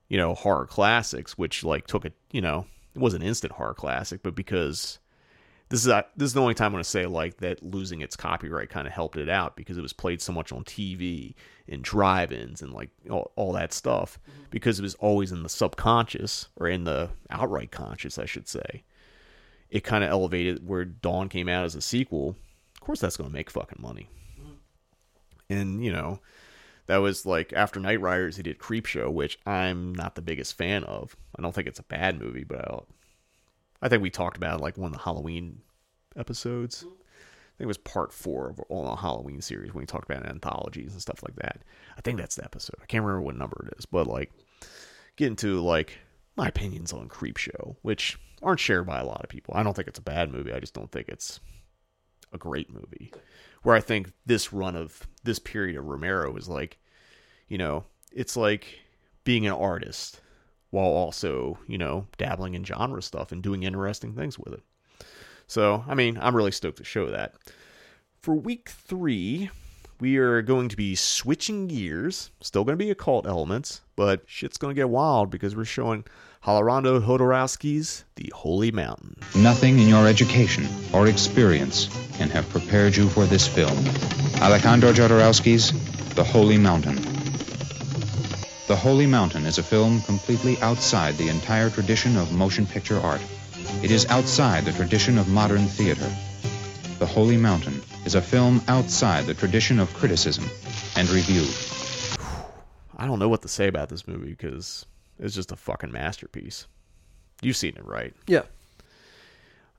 [0.08, 3.74] you know horror classics, which like took a you know it was an instant horror
[3.74, 5.00] classic, but because
[5.70, 8.02] this is uh, this is the only time I'm going to say like that losing
[8.02, 11.34] its copyright kind of helped it out because it was played so much on TV
[11.68, 14.18] and drive-ins and like all, all that stuff
[14.50, 18.84] because it was always in the subconscious or in the outright conscious, I should say.
[19.70, 22.38] It kind of elevated where Dawn came out as a sequel.
[22.76, 24.10] Of course, that's going to make fucking money.
[25.50, 26.22] And you know,
[26.86, 31.18] that was like after Knightriders, he did Creepshow, which I'm not the biggest fan of.
[31.38, 32.80] I don't think it's a bad movie, but I,
[33.82, 35.62] I think we talked about it like one of the Halloween
[36.16, 36.84] episodes.
[36.84, 40.26] I think it was part four of all the Halloween series when we talked about
[40.26, 41.64] anthologies and stuff like that.
[41.98, 42.76] I think that's the episode.
[42.82, 44.32] I can't remember what number it is, but like
[45.16, 45.98] get into like
[46.36, 49.54] my opinions on Creepshow, which aren't shared by a lot of people.
[49.56, 50.54] I don't think it's a bad movie.
[50.54, 51.40] I just don't think it's
[52.32, 53.12] a great movie.
[53.64, 56.78] Where I think this run of this period of Romero is like,
[57.48, 58.82] you know, it's like
[59.24, 60.22] being an artist
[60.70, 64.64] while also, you know, dabbling in genre stuff and doing interesting things with it.
[65.48, 67.36] So, I mean, I'm really stoked to show that.
[68.22, 69.50] For week three,
[70.00, 72.32] we are going to be switching gears.
[72.42, 76.04] Still going to be occult elements, but shit's going to get wild because we're showing
[76.46, 79.16] Alejandro Jodorowsky's The Holy Mountain.
[79.36, 83.78] Nothing in your education or experience can have prepared you for this film.
[84.42, 85.72] Alejandro Jodorowsky's
[86.14, 87.07] The Holy Mountain.
[88.68, 93.22] The Holy Mountain is a film completely outside the entire tradition of motion picture art.
[93.82, 96.06] It is outside the tradition of modern theater.
[97.00, 100.50] The Holy Mountain is a film outside the tradition of criticism
[100.98, 101.48] and review.
[102.98, 104.86] I don't know what to say about this movie because
[105.18, 106.68] it's just a fucking masterpiece.
[107.42, 108.14] You've seen it, right?
[108.28, 108.42] Yeah.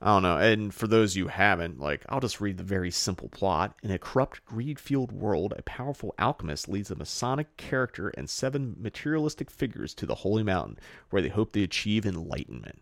[0.01, 0.37] I don't know.
[0.37, 3.75] And for those you haven't, like, I'll just read the very simple plot.
[3.83, 8.75] In a corrupt, greed fueled world, a powerful alchemist leads a Masonic character and seven
[8.79, 10.79] materialistic figures to the Holy Mountain,
[11.09, 12.79] where they hope to achieve enlightenment.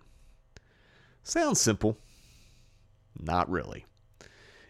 [1.23, 1.97] Sounds simple.
[3.19, 3.85] Not really.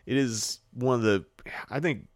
[0.06, 1.26] It is one of the,
[1.70, 2.08] I think,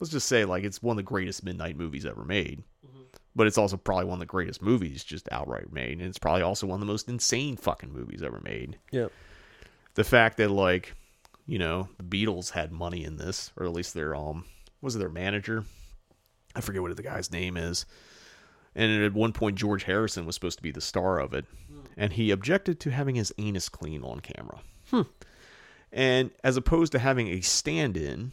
[0.00, 2.64] let's just say, like, it's one of the greatest midnight movies ever made.
[2.84, 3.02] Mm-hmm.
[3.36, 5.98] But it's also probably one of the greatest movies just outright made.
[5.98, 9.12] And it's probably also one of the most insane fucking movies ever made Yep.
[9.96, 10.94] The fact that like
[11.46, 14.44] you know the Beatles had money in this, or at least their um
[14.80, 15.64] was it their manager?
[16.54, 17.84] I forget what the guy's name is.
[18.74, 21.46] And at one point, George Harrison was supposed to be the star of it,
[21.96, 24.60] and he objected to having his anus clean on camera.
[25.90, 28.32] And as opposed to having a stand-in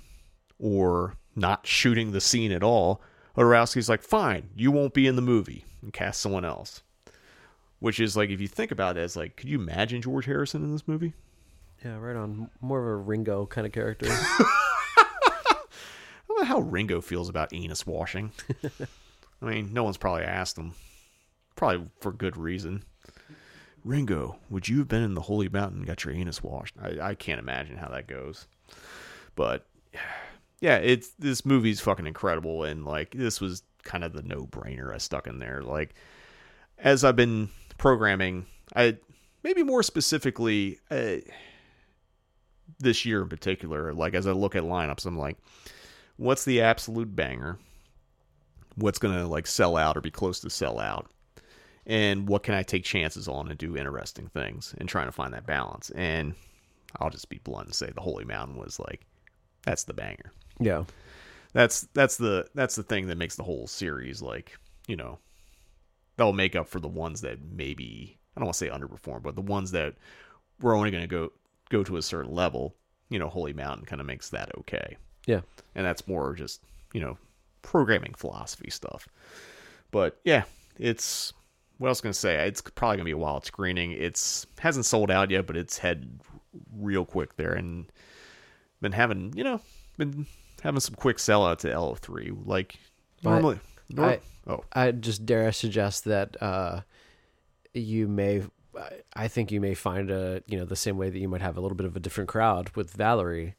[0.59, 3.01] or not shooting the scene at all,
[3.37, 6.81] Jodorowsky's like, "Fine, you won't be in the movie," and cast someone else.
[7.79, 10.63] Which is like, if you think about it, as like, could you imagine George Harrison
[10.63, 11.13] in this movie?
[11.83, 12.49] Yeah, right on.
[12.61, 14.07] More of a Ringo kind of character.
[14.09, 15.55] I
[16.27, 18.31] don't know how Ringo feels about anus washing.
[19.41, 20.73] I mean, no one's probably asked him.
[21.55, 22.83] Probably for good reason.
[23.83, 26.75] Ringo, would you have been in the Holy Mountain and got your anus washed?
[26.81, 28.47] I, I can't imagine how that goes.
[29.35, 29.65] But
[30.61, 34.93] yeah, it's this movie's fucking incredible and like this was kind of the no brainer
[34.93, 35.61] I stuck in there.
[35.61, 35.95] Like
[36.77, 38.97] as I've been programming, I
[39.43, 41.17] maybe more specifically uh,
[42.79, 45.37] this year in particular, like as I look at lineups, I'm like,
[46.17, 47.57] what's the absolute banger?
[48.75, 51.09] What's gonna like sell out or be close to sell out?
[51.85, 55.33] And what can I take chances on and do interesting things and trying to find
[55.33, 55.89] that balance?
[55.91, 56.33] And
[56.99, 59.05] I'll just be blunt and say the Holy Mountain was like
[59.63, 60.31] that's the banger.
[60.59, 60.83] Yeah.
[61.53, 64.57] That's that's the that's the thing that makes the whole series like,
[64.87, 65.19] you know,
[66.17, 69.35] they'll make up for the ones that maybe I don't want to say underperform, but
[69.35, 69.95] the ones that
[70.59, 71.31] we're only going to go
[71.73, 72.75] go to a certain level,
[73.09, 74.95] you know, Holy Mountain kind of makes that okay.
[75.25, 75.41] Yeah.
[75.73, 76.61] And that's more just,
[76.93, 77.17] you know,
[77.63, 79.07] programming philosophy stuff.
[79.91, 80.43] But yeah,
[80.77, 81.33] it's
[81.79, 82.47] what else going to say?
[82.47, 83.91] It's probably going to be a wild screening.
[83.91, 86.21] It's hasn't sold out yet, but it's headed
[86.77, 87.91] real quick there and
[88.79, 89.59] been having, you know,
[89.97, 90.27] been
[90.61, 92.75] having some quick sellout to LO3 like
[93.23, 96.81] normally I, nor- I, oh, I just dare suggest that uh,
[97.73, 98.43] you may,
[99.15, 101.57] I think you may find a, you know, the same way that you might have
[101.57, 103.55] a little bit of a different crowd with Valerie.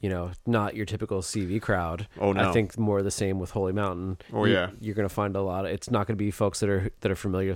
[0.00, 2.08] You know, not your typical CV crowd.
[2.20, 2.50] Oh, no.
[2.50, 4.18] I think more the same with Holy Mountain.
[4.32, 4.70] Oh, You- yeah.
[4.80, 5.64] you're gonna find a lot.
[5.64, 7.54] Of, it's not gonna be folks that are that are familiar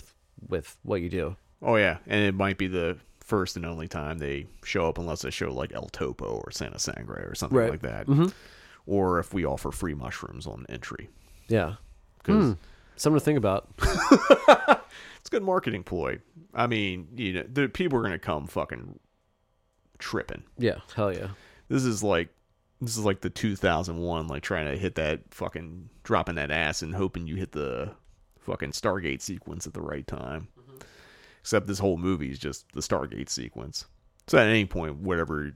[0.48, 1.36] with, what you do.
[1.60, 5.22] Oh yeah, and it might be the first and only time they show up unless
[5.22, 7.70] they show like El Topo or Santa Sangre or something Right.
[7.70, 8.06] like that.
[8.06, 8.32] Mhm.
[8.86, 11.10] Or if we offer free mushrooms on entry.
[11.48, 11.74] Yeah.
[12.22, 12.52] 'Cause- Hmm.
[12.98, 13.68] Something to think about.
[15.28, 16.20] It's a good marketing ploy.
[16.54, 18.98] I mean, you know, the people are gonna come fucking
[19.98, 20.44] tripping.
[20.56, 21.28] Yeah, hell yeah.
[21.68, 22.30] This is like
[22.80, 26.94] this is like the 2001 like trying to hit that fucking dropping that ass and
[26.94, 27.92] hoping you hit the
[28.38, 30.48] fucking Stargate sequence at the right time.
[30.58, 30.78] Mm-hmm.
[31.40, 33.84] Except this whole movie is just the Stargate sequence.
[34.28, 35.52] So at any point, whatever,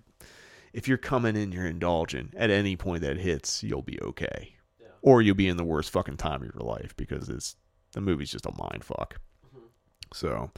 [0.75, 2.33] if you're coming in, you're indulging.
[2.37, 4.57] At any point that hits, you'll be okay,
[5.03, 7.57] or you'll be in the worst fucking time of your life because it's
[7.93, 9.17] the movie's just a mind fuck.
[10.15, 10.51] So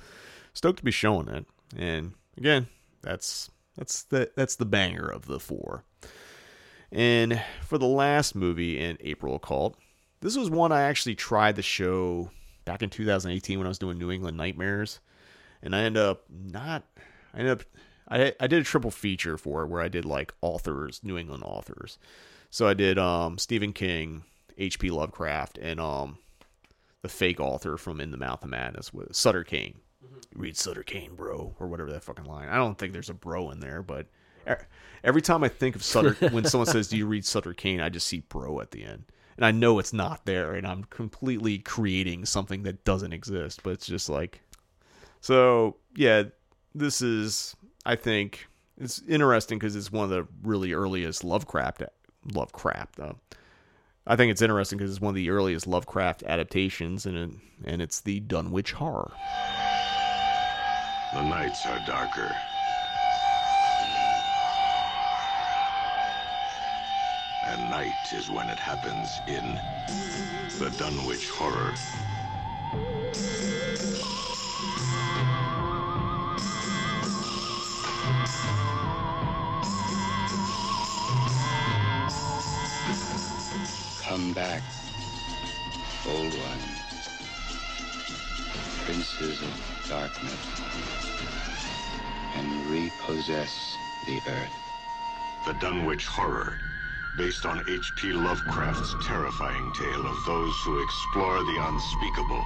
[0.53, 2.67] stoked to be showing it, and again,
[3.03, 5.85] that's that's the that's the banger of the four.
[6.93, 9.77] And for the last movie in April Occult,
[10.21, 12.31] this was one I actually tried to show
[12.65, 15.01] back in 2018 when I was doing New England Nightmares,
[15.63, 16.85] and I ended up not.
[17.33, 17.67] I ended up.
[18.09, 21.43] I I did a triple feature for it where I did like authors, New England
[21.45, 21.99] authors.
[22.51, 24.23] So I did um Stephen King,
[24.59, 24.91] H.P.
[24.91, 26.19] Lovecraft, and um
[27.03, 29.79] the fake author from In the Mouth of Madness with Sutter Kane.
[30.35, 32.49] Read Sutter Kane, bro, or whatever that fucking line.
[32.49, 34.07] I don't think there's a bro in there, but
[35.03, 37.89] every time I think of Sutter, when someone says, "Do you read Sutter Kane?" I
[37.89, 39.05] just see bro at the end,
[39.37, 43.63] and I know it's not there, and I'm completely creating something that doesn't exist.
[43.63, 44.41] But it's just like,
[45.21, 46.25] so yeah,
[46.75, 47.55] this is
[47.87, 48.47] I think
[48.79, 51.83] it's interesting because it's one of the really earliest Lovecraft
[52.33, 52.99] Lovecraft.
[53.01, 53.13] Uh,
[54.07, 57.31] I think it's interesting because it's one of the earliest Lovecraft adaptations, and it,
[57.65, 59.13] and it's the Dunwich Horror.
[61.15, 62.37] The nights are darker.
[67.47, 69.59] And night is when it happens in
[70.59, 71.73] the Dunwich Horror.
[84.15, 84.63] Come back,
[86.07, 86.59] old one.
[88.85, 90.47] Princes of darkness,
[92.37, 94.57] and repossess the earth.
[95.47, 96.57] The Dunwich Horror,
[97.19, 98.13] based on H.P.
[98.13, 102.45] Lovecraft's terrifying tale of those who explore the unspeakable.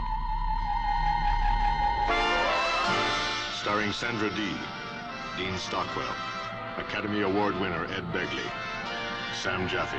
[3.61, 4.57] Starring Sandra Dee,
[5.37, 6.17] Dean Stockwell,
[6.79, 8.51] Academy Award winner Ed Begley,
[9.43, 9.99] Sam Jaffe,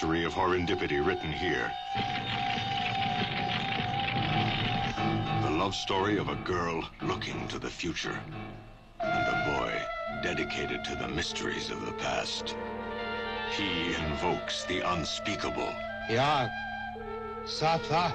[0.00, 1.70] history of horrendipity written here.
[5.42, 8.18] The love story of a girl looking to the future,
[8.98, 12.56] and a boy dedicated to the mysteries of the past.
[13.54, 15.68] He invokes the unspeakable.
[16.08, 16.48] Ya,
[17.44, 18.14] Sata.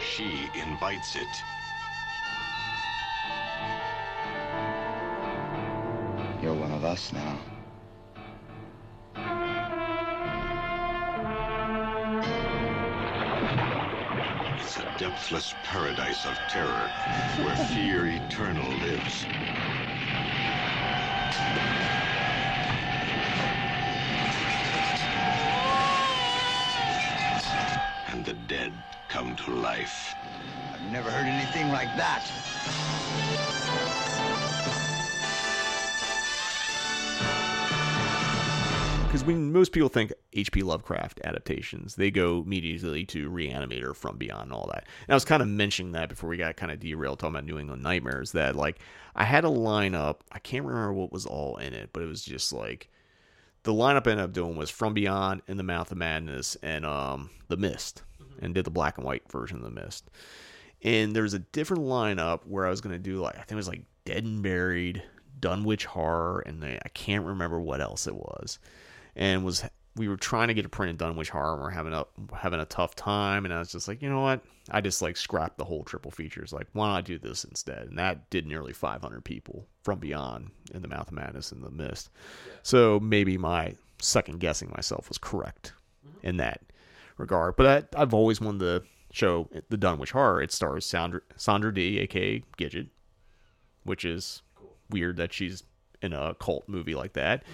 [0.00, 1.34] She invites it.
[6.42, 7.38] You're one of us now.
[14.98, 16.88] Depthless paradise of terror
[17.42, 19.26] where fear eternal lives.
[28.08, 28.72] And the dead
[29.08, 30.14] come to life.
[30.72, 32.43] I've never heard anything like that.
[39.24, 40.62] Because when most people think H.P.
[40.62, 44.84] Lovecraft adaptations, they go immediately to Reanimator, From Beyond, and all that.
[45.06, 47.44] And I was kind of mentioning that before we got kind of derailed talking about
[47.44, 48.32] New England Nightmares.
[48.32, 48.78] That like
[49.14, 50.16] I had a lineup.
[50.32, 52.88] I can't remember what was all in it, but it was just like
[53.62, 56.84] the lineup I ended up doing was From Beyond, In the Mouth of Madness, and
[56.84, 58.02] um The Mist,
[58.40, 60.10] and did the black and white version of The Mist.
[60.82, 63.56] And there was a different lineup where I was gonna do like I think it
[63.56, 65.02] was like Dead and Buried,
[65.40, 68.58] Dunwich Horror, and I can't remember what else it was
[69.16, 69.64] and was
[69.96, 72.04] we were trying to get a print in Dunwich Horror and we're having a
[72.34, 74.42] having a tough time and I was just like, you know what?
[74.70, 76.52] I just like scrapped the whole triple features.
[76.52, 77.88] Like, why don't I do this instead?
[77.88, 81.70] And that did nearly 500 people from beyond in the Mouth of Madness and the
[81.70, 82.10] Mist.
[82.62, 85.74] So maybe my second guessing myself was correct
[86.06, 86.26] mm-hmm.
[86.26, 86.62] in that
[87.16, 87.56] regard.
[87.56, 90.42] But I, I've always wanted to show the Dunwich Horror.
[90.42, 92.88] It stars Sandra, Sandra Dee, aka Gidget,
[93.84, 94.42] which is
[94.90, 95.62] weird that she's
[96.02, 97.44] in a cult movie like that.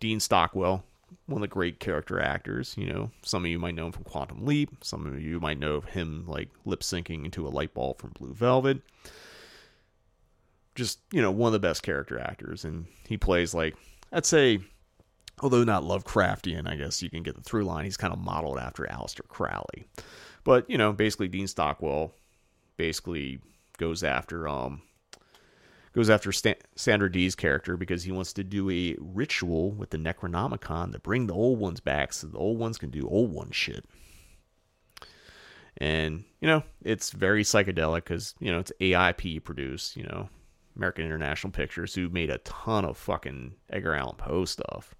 [0.00, 0.84] Dean Stockwell,
[1.26, 2.74] one of the great character actors.
[2.76, 4.70] You know, some of you might know him from Quantum Leap.
[4.82, 8.34] Some of you might know him like lip syncing into a light bulb from Blue
[8.34, 8.80] Velvet.
[10.74, 13.76] Just you know, one of the best character actors, and he plays like
[14.12, 14.60] I'd say,
[15.40, 17.84] although not Lovecraftian, I guess you can get the through line.
[17.84, 19.86] He's kind of modeled after Aleister Crowley,
[20.44, 22.12] but you know, basically Dean Stockwell
[22.76, 23.40] basically
[23.76, 24.82] goes after um
[25.98, 29.98] goes after Stan- Sandra Dee's character because he wants to do a ritual with the
[29.98, 33.50] Necronomicon to bring the old ones back so the old ones can do old one
[33.50, 33.84] shit.
[35.78, 40.28] And, you know, it's very psychedelic because, you know, it's AIP produced, you know,
[40.76, 44.94] American International Pictures, who made a ton of fucking Edgar Allan Poe stuff.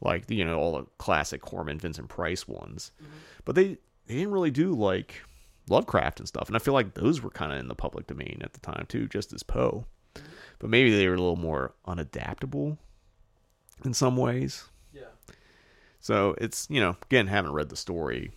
[0.00, 2.92] Like, you know, all the classic Corman Vincent Price ones.
[3.02, 3.12] Mm-hmm.
[3.44, 5.22] But they, they didn't really do, like,
[5.68, 6.46] Lovecraft and stuff.
[6.46, 8.86] And I feel like those were kind of in the public domain at the time,
[8.88, 9.86] too, just as Poe
[10.64, 12.78] but maybe they were a little more unadaptable
[13.84, 14.64] in some ways.
[14.94, 15.02] Yeah.
[16.00, 18.30] So it's you know again haven't read the story.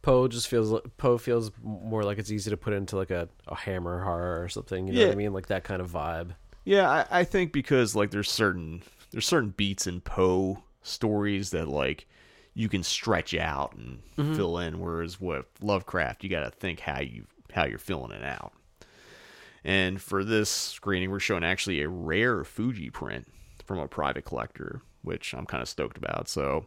[0.00, 3.56] Poe just feels Poe feels more like it's easy to put into like a, a
[3.56, 4.86] Hammer horror or something.
[4.86, 5.32] You know what I mean?
[5.32, 6.36] Like that kind of vibe.
[6.64, 11.66] Yeah, I, I think because like there's certain there's certain beats in Poe stories that
[11.66, 12.06] like
[12.54, 14.36] you can stretch out and Mhm.
[14.36, 18.22] fill in, whereas with Lovecraft you got to think how you how you're filling it
[18.22, 18.52] out.
[19.66, 23.26] And for this screening, we're showing actually a rare Fuji print
[23.64, 26.28] from a private collector, which I'm kind of stoked about.
[26.28, 26.66] So,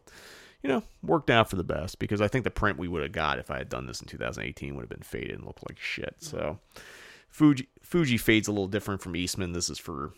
[0.61, 3.13] you know, worked out for the best because I think the print we would have
[3.13, 5.79] got if I had done this in 2018 would have been faded and looked like
[5.79, 6.15] shit.
[6.19, 6.59] So,
[7.29, 9.53] Fuji Fuji fades a little different from Eastman.
[9.53, 10.11] This is for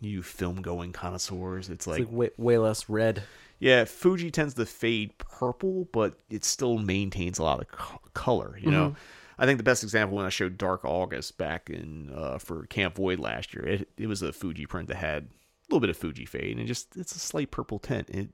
[0.00, 1.70] you film going connoisseurs.
[1.70, 3.22] It's It's like, like way, way less red.
[3.60, 8.58] yeah, Fuji tends to fade purple, but it still maintains a lot of co- color.
[8.60, 8.96] You know, Mhm.
[9.38, 12.96] I think the best example when I showed Dark August back in uh, for Camp
[12.96, 15.28] Void last year, it it was a Fuji print that had a
[15.70, 18.08] little bit of Fuji fade and just it's a slight purple tint.
[18.10, 18.30] It,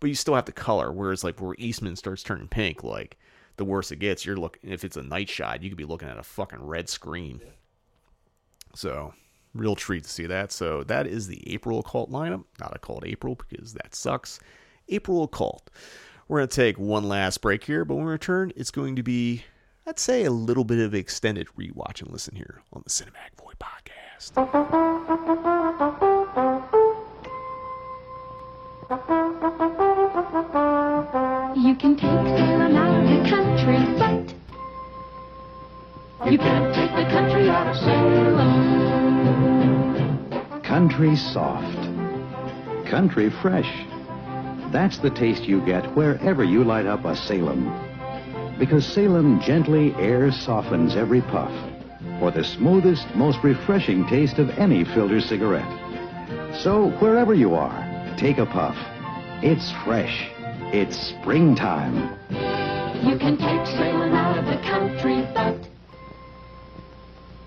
[0.00, 0.92] but you still have the color.
[0.92, 3.18] Whereas like where Eastman starts turning pink, like
[3.56, 4.70] the worse it gets, you're looking.
[4.70, 7.40] If it's a night shot, you could be looking at a fucking red screen.
[8.74, 9.14] So,
[9.54, 10.50] real treat to see that.
[10.50, 12.44] So, that is the April Occult lineup.
[12.58, 14.40] Not Occult April because that sucks.
[14.88, 15.70] April Occult.
[16.28, 19.02] We're going to take one last break here, but when we return, it's going to
[19.02, 19.44] be,
[19.84, 23.56] I'd say, a little bit of extended rewatch and listen here on the Cinematic Void
[23.58, 24.30] podcast.
[31.56, 34.32] You can take Salem out of the country, but
[36.30, 38.52] you can't take the country out of Salem.
[40.62, 41.88] Country soft.
[42.88, 43.66] Country fresh.
[44.70, 47.66] That's the taste you get wherever you light up a Salem.
[48.58, 51.52] Because Salem gently air softens every puff
[52.18, 55.68] for the smoothest, most refreshing taste of any filter cigarette.
[56.62, 58.76] So wherever you are, take a puff.
[59.42, 60.28] It's fresh.
[60.72, 62.16] It's springtime.
[63.04, 65.56] You can take Salem out of the country, but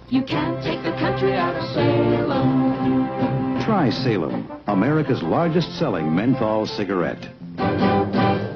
[0.09, 3.63] you can't take the country out of Salem.
[3.63, 7.23] Try Salem, America's largest selling menthol cigarette.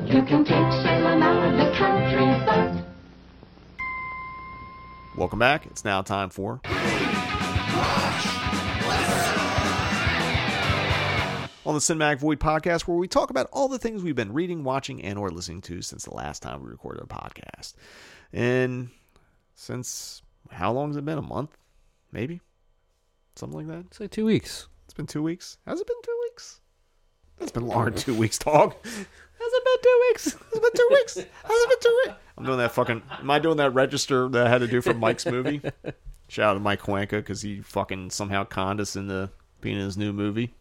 [0.06, 2.84] You can take Salem out of the country, but
[5.16, 5.66] Welcome back.
[5.66, 6.62] It's now time for.
[11.66, 14.64] on the Cinematic Void podcast, where we talk about all the things we've been reading,
[14.64, 17.76] watching, and or listening to since the last time we recorded a podcast.
[18.34, 18.90] And
[19.54, 21.20] since how long has it been?
[21.20, 21.56] A month,
[22.12, 22.42] maybe,
[23.36, 23.86] something like that.
[23.88, 24.68] It's like two weeks.
[24.86, 25.58] It's been two weeks.
[25.68, 26.60] Has it been two weeks?
[27.40, 28.74] It's been longer than two weeks, dog.
[29.40, 30.24] Has it been two weeks?
[30.26, 31.14] Has it been two weeks?
[31.16, 32.20] Has it been two weeks?
[32.38, 33.02] I'm doing that fucking.
[33.20, 35.62] Am I doing that register that I had to do for Mike's movie?
[36.28, 39.30] Shout out to Mike Wanka because he fucking somehow conned us into
[39.62, 40.54] being in his new movie.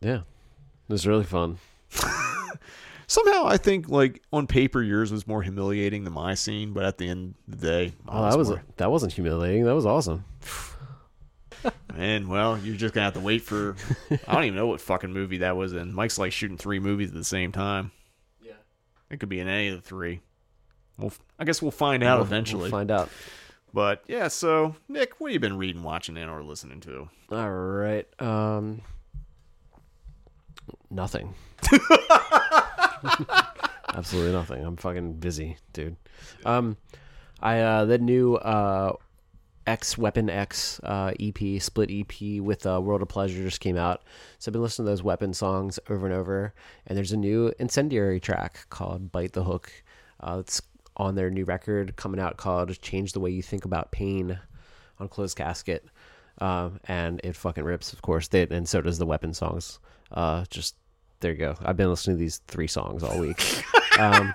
[0.00, 0.22] Yeah, it
[0.88, 1.58] was really fun.
[3.06, 6.96] Somehow, I think like on paper, yours was more humiliating than my scene, but at
[6.98, 9.64] the end of the day, mine Oh, that was more- that wasn't humiliating.
[9.64, 10.24] That was awesome.
[11.96, 13.76] And well, you're just gonna have to wait for.
[14.26, 15.92] I don't even know what fucking movie that was in.
[15.92, 17.92] Mike's like shooting three movies at the same time.
[18.42, 18.52] Yeah,
[19.10, 20.20] it could be in any of the three.
[20.98, 22.62] Well, I guess we'll find out We'll- eventually.
[22.62, 23.10] we'll find out.
[23.74, 27.08] But yeah, so Nick, what have you been reading, watching, and or listening to?
[27.30, 28.06] All right.
[28.20, 28.82] Um,
[30.90, 31.34] nothing.
[33.94, 34.64] Absolutely nothing.
[34.64, 35.96] I'm fucking busy, dude.
[36.44, 36.76] Um,
[37.40, 38.94] I uh the new uh
[39.66, 44.02] X Weapon X uh EP split EP with uh, World of Pleasure just came out.
[44.38, 46.54] So I've been listening to those Weapon songs over and over.
[46.86, 49.72] And there's a new Incendiary track called Bite the Hook.
[50.20, 50.62] Uh, it's
[50.96, 54.38] on their new record coming out called Change the Way You Think About Pain
[54.98, 55.86] on Closed Casket.
[56.38, 58.28] Um, and it fucking rips, of course.
[58.28, 59.78] They, and so does the Weapon songs.
[60.10, 60.76] Uh, just
[61.20, 61.54] there you go.
[61.62, 63.64] I've been listening to these three songs all week.
[63.98, 64.34] um,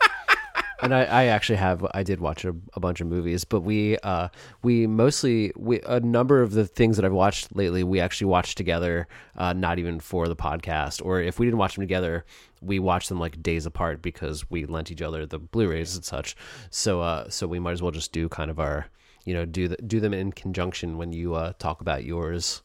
[0.82, 3.98] and I, I actually have I did watch a, a bunch of movies, but we
[4.00, 4.30] uh
[4.64, 8.58] we mostly we a number of the things that I've watched lately we actually watched
[8.58, 9.08] together,
[9.38, 12.26] uh, not even for the podcast, or if we didn't watch them together,
[12.62, 16.36] we watched them like days apart because we lent each other the Blu-rays and such.
[16.70, 18.88] So uh so we might as well just do kind of our
[19.26, 22.62] you know do the, do them in conjunction when you uh talk about yours.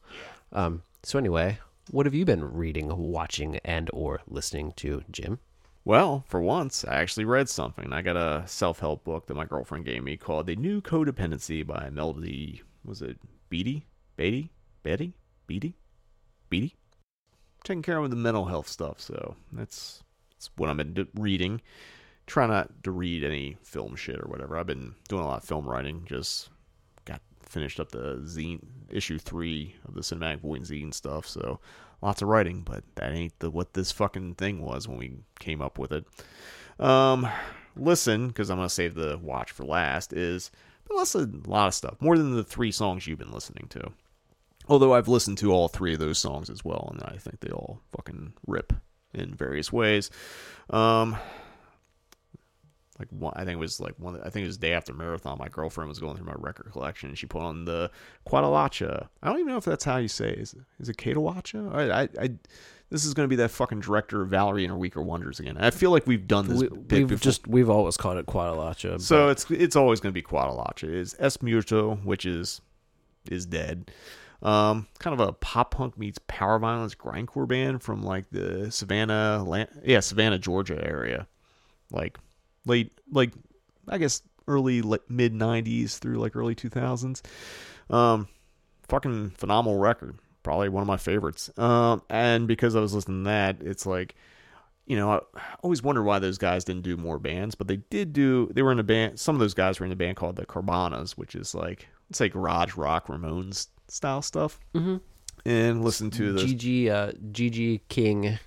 [0.53, 1.59] Um so anyway,
[1.91, 5.41] what have you been reading, watching, and or listening to, Jim?
[5.85, 7.93] Well, for once, I actually read something.
[7.93, 11.91] I got a self-help book that my girlfriend gave me called "The New Codependency" by
[11.91, 12.63] Melody.
[12.85, 13.19] Was it
[13.49, 13.87] Beatty?
[14.17, 14.53] Beatty?
[14.85, 15.15] Betty?
[15.49, 15.75] Beatty?
[16.51, 16.77] Beatty?
[17.65, 19.01] Taking care of the mental health stuff.
[19.01, 21.61] So that's that's what I've been reading.
[22.27, 24.57] Try not to read any film shit or whatever.
[24.57, 26.05] I've been doing a lot of film writing.
[26.07, 26.51] Just
[27.05, 31.27] got finished up the zine issue three of the cinematic void zine stuff.
[31.27, 31.59] So
[32.03, 35.63] lots of writing, but that ain't the what this fucking thing was when we came
[35.63, 36.05] up with it.
[36.79, 37.29] Um,
[37.77, 40.13] listen, because I'm gonna save the watch for last.
[40.13, 40.51] Is
[40.89, 43.93] been a lot of stuff, more than the three songs you've been listening to.
[44.69, 47.51] Although I've listened to all three of those songs as well, and I think they
[47.51, 48.73] all fucking rip
[49.13, 50.11] in various ways.
[50.71, 51.17] Um,
[53.03, 54.21] like one, I think it was like one.
[54.21, 55.39] I think it was the day after marathon.
[55.39, 57.91] My girlfriend was going through my record collection, and she put on the
[58.29, 59.09] Quadalacha.
[59.23, 60.31] I don't even know if that's how you say.
[60.31, 60.39] It.
[60.39, 61.75] Is it, is it Catalacha?
[61.75, 62.31] I, I, I,
[62.91, 65.57] this is going to be that fucking director of Valerie and her Weaker Wonders again.
[65.59, 66.61] I feel like we've done this.
[66.61, 66.69] We,
[67.05, 67.19] before.
[67.19, 69.01] just we've always called it Quadalacha.
[69.01, 70.85] So it's it's always going to be Quadalacha.
[70.85, 72.61] Is Es Muerto, which is
[73.29, 73.91] is dead.
[74.43, 79.45] Um, kind of a pop punk meets power violence grindcore band from like the Savannah,
[79.47, 81.29] Lan- yeah, Savannah, Georgia area,
[81.93, 82.19] like
[82.67, 83.33] late, like
[83.89, 87.23] I guess early like, mid '90s through like early 2000s.
[87.91, 88.29] Um,
[88.89, 91.51] fucking phenomenal record, probably one of my favorites.
[91.59, 94.15] Um, and because I was listening to that, it's like
[94.85, 95.21] you know, I
[95.63, 98.51] always wonder why those guys didn't do more bands, but they did do.
[98.53, 99.19] They were in a band.
[99.21, 102.21] Some of those guys were in a band called the Carbonas, which is like it's
[102.21, 104.59] like garage rock Ramones style stuff.
[104.75, 105.01] Mhm.
[105.45, 108.39] And listen to the Gigi uh, Gigi King,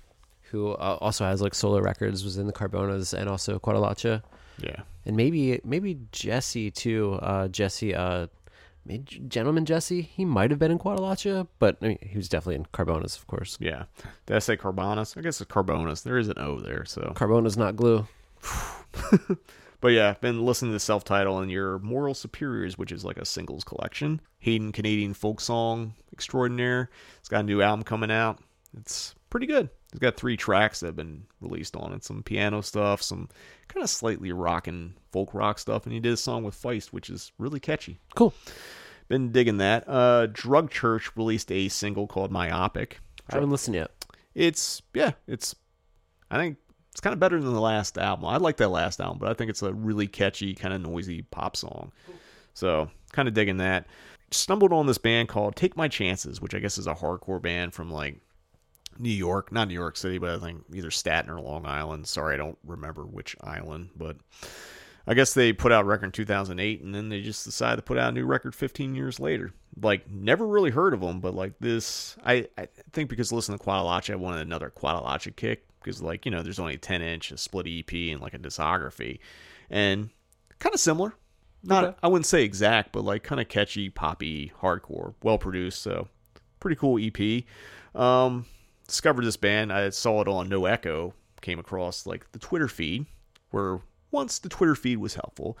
[0.50, 4.22] who uh, also has like solo records, was in the Carbonas and also Quadalacha.
[4.58, 4.82] Yeah.
[5.04, 7.18] and maybe maybe Jesse too.
[7.20, 8.28] Uh, Jesse, uh,
[9.28, 10.00] gentleman Jesse.
[10.02, 13.26] He might have been in Quadalacha, but I mean, he was definitely in Carbonas, of
[13.26, 13.58] course.
[13.60, 13.84] Yeah.
[14.24, 15.14] Did I say Carbonas?
[15.16, 16.02] I guess it's Carbonas.
[16.02, 18.06] There is an O there, so Carbona's not glue.
[19.80, 23.04] But yeah, I've been listening to the self title and your Moral Superiors, which is
[23.04, 24.20] like a singles collection.
[24.38, 26.90] Hayden Canadian folk song extraordinaire.
[27.18, 28.40] It's got a new album coming out.
[28.76, 29.68] It's pretty good.
[29.90, 32.04] It's got three tracks that have been released on it.
[32.04, 33.28] Some piano stuff, some
[33.68, 37.08] kind of slightly rocking folk rock stuff, and he did a song with Feist, which
[37.08, 37.98] is really catchy.
[38.14, 38.34] Cool.
[39.08, 39.84] Been digging that.
[39.86, 42.98] Uh Drug Church released a single called Myopic.
[43.30, 43.90] I haven't listened yet.
[44.34, 45.54] It's yeah, it's
[46.30, 46.58] I think
[46.96, 48.24] it's kind of better than the last album.
[48.24, 51.22] I like that last album, but I think it's a really catchy, kind of noisy
[51.22, 51.92] pop song.
[52.54, 53.86] So, kind of digging that.
[54.30, 57.74] Stumbled on this band called Take My Chances, which I guess is a hardcore band
[57.74, 58.18] from like
[58.98, 62.06] New York, not New York City, but I think either Staten or Long Island.
[62.06, 64.16] Sorry, I don't remember which island, but
[65.06, 67.82] I guess they put out a record in 2008 and then they just decided to
[67.82, 69.52] put out a new record 15 years later.
[69.80, 73.64] like never really heard of them, but like this, I, I think because listening to
[73.64, 77.30] Quadrilogy, I wanted another Quadrilogy kick because like you know there's only a 10 inch,
[77.30, 79.20] a split EP, and like a discography,
[79.70, 80.10] and
[80.58, 81.14] kind of similar.
[81.62, 81.96] Not Okay.
[82.02, 85.82] I wouldn't say exact, but like kind of catchy, poppy, hardcore, well produced.
[85.82, 86.08] So
[86.60, 87.44] pretty cool EP.
[88.00, 88.46] Um,
[88.86, 89.72] discovered this band.
[89.72, 91.14] I saw it on No Echo.
[91.42, 93.06] Came across like the Twitter feed
[93.50, 93.80] where
[94.10, 95.56] once the Twitter feed was helpful.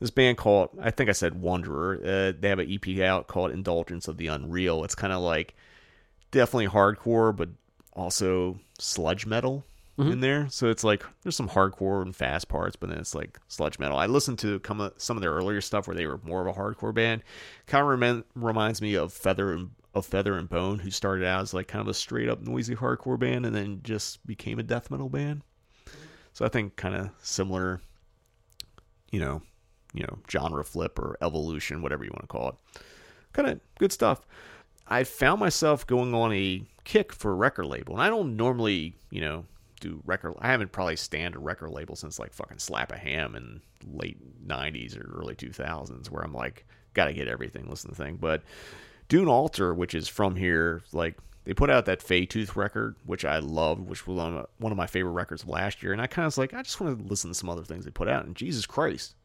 [0.00, 2.00] This band called I think I said Wanderer.
[2.04, 4.84] Uh, they have an EP out called Indulgence of the Unreal.
[4.84, 5.54] It's kind of like
[6.30, 7.48] definitely hardcore, but
[7.92, 9.64] also sludge metal
[9.98, 10.48] in there.
[10.48, 13.98] So it's like there's some hardcore and fast parts, but then it's like sludge metal.
[13.98, 16.58] I listened to come some of their earlier stuff where they were more of a
[16.58, 17.22] hardcore band.
[17.66, 21.42] Kind of remin- reminds me of Feather and of Feather and Bone, who started out
[21.42, 24.62] as like kind of a straight up noisy hardcore band and then just became a
[24.62, 25.42] death metal band.
[26.32, 27.80] So I think kind of similar,
[29.10, 29.42] you know,
[29.92, 32.82] you know, genre flip or evolution, whatever you want to call it.
[33.32, 34.20] Kind of good stuff.
[34.86, 38.96] I found myself going on a kick for a record label, and I don't normally,
[39.10, 39.44] you know,
[39.80, 40.34] do record.
[40.38, 43.60] I haven't probably stand a record label since like fucking Slap a Ham in
[43.92, 48.16] late '90s or early 2000s, where I'm like, gotta get everything, listen to the thing.
[48.16, 48.42] But
[49.10, 53.40] Dune Altar, which is from here, like they put out that Faetooth record, which I
[53.40, 55.92] loved, which was one of, one of my favorite records of last year.
[55.92, 57.84] And I kind of was like, I just want to listen to some other things
[57.84, 58.24] they put out.
[58.24, 59.16] And Jesus Christ,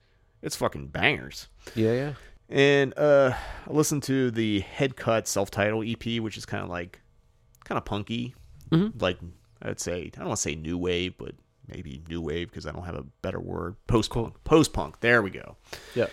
[0.42, 1.48] it's fucking bangers.
[1.76, 2.14] Yeah, yeah.
[2.50, 3.34] And uh,
[3.68, 7.02] I listened to the Head Cut self-titled EP, which is kind of like
[7.64, 8.34] kind of punky,
[9.00, 9.18] like
[9.62, 11.36] I'd say I don't want to say new wave, but
[11.68, 13.76] maybe new wave because I don't have a better word.
[13.88, 15.00] Post punk, post punk.
[15.00, 15.58] There we go.
[15.96, 16.12] Yep.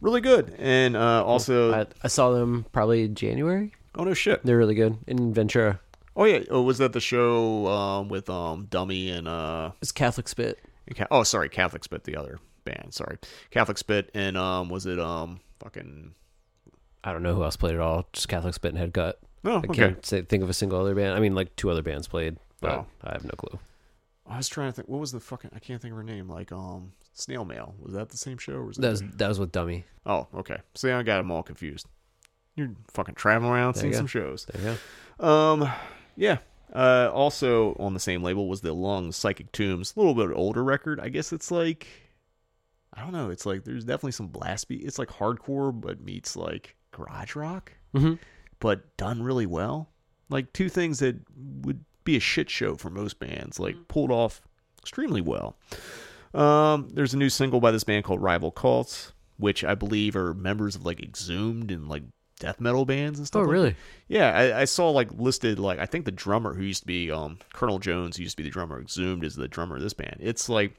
[0.00, 0.54] Really good.
[0.58, 3.72] And uh, also, I, I saw them probably in January.
[3.94, 4.44] oh no shit.
[4.44, 5.80] They're really good in Ventura.
[6.14, 6.40] Oh yeah.
[6.50, 9.72] Oh, was that the show um, with um, Dummy and uh?
[9.82, 10.58] It's Catholic Spit.
[11.10, 12.92] oh, sorry, Catholic Spit, the other band.
[12.94, 13.18] Sorry,
[13.50, 16.14] Catholic Spit, and um, was it um, fucking
[17.04, 18.06] I don't know who else played at all.
[18.12, 19.18] Just Catholic Spit and Head Cut.
[19.44, 19.74] Oh, I okay.
[19.74, 21.14] can't say, think of a single other band.
[21.14, 22.86] I mean, like two other bands played, but Oh.
[23.04, 23.58] I have no clue.
[24.28, 24.88] I was trying to think.
[24.88, 25.50] What was the fucking?
[25.54, 26.28] I can't think of her name.
[26.28, 27.74] Like um, Snail Mail.
[27.80, 28.52] Was that the same show?
[28.54, 29.84] Or was That was that was with Dummy.
[30.04, 30.58] Oh, okay.
[30.74, 31.86] See, I got them all confused.
[32.54, 34.46] You're fucking traveling around, There seeing some shows.
[34.46, 34.78] There you
[35.18, 35.26] go.
[35.26, 35.70] Um,
[36.16, 36.38] yeah.
[36.74, 40.62] Uh, also on the same label was the Lung Psychic Tombs, a little bit older
[40.64, 41.00] record.
[41.00, 41.86] I guess it's like,
[42.94, 43.30] I don't know.
[43.30, 44.82] It's like there's definitely some blast beat.
[44.84, 48.18] It's like hardcore, but meets like garage rock, Mhm.
[48.58, 49.90] but done really well.
[50.28, 54.40] Like two things that would be a shit show for most bands, like pulled off
[54.80, 55.56] extremely well.
[56.36, 60.34] Um, there's a new single by this band called Rival Cults, which I believe are
[60.34, 62.02] members of like Exhumed and like
[62.38, 63.40] death metal bands and stuff.
[63.40, 63.70] Oh, like really?
[63.70, 63.76] that.
[64.08, 67.10] Yeah, I, I saw like listed like I think the drummer who used to be
[67.10, 69.94] um Colonel Jones, who used to be the drummer Exhumed, is the drummer of this
[69.94, 70.18] band.
[70.20, 70.74] It's like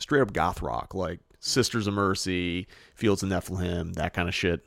[0.00, 4.66] straight up goth rock, like Sisters of Mercy, Fields of Nephilim, that kind of shit.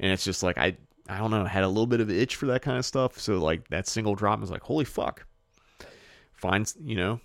[0.00, 0.76] And it's just like I
[1.08, 3.18] I don't know, had a little bit of an itch for that kind of stuff.
[3.18, 5.26] So like that single drop was like, holy fuck.
[6.32, 7.20] Find you know,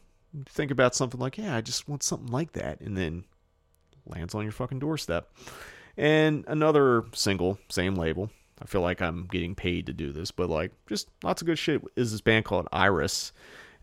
[0.48, 3.26] think about something like, yeah, I just want something like that, and then
[4.06, 5.30] lands on your fucking doorstep.
[5.98, 8.30] And another single, same label.
[8.62, 11.60] I feel like I'm getting paid to do this, but like just lots of good
[11.60, 11.82] shit.
[11.96, 13.34] Is this band called Iris,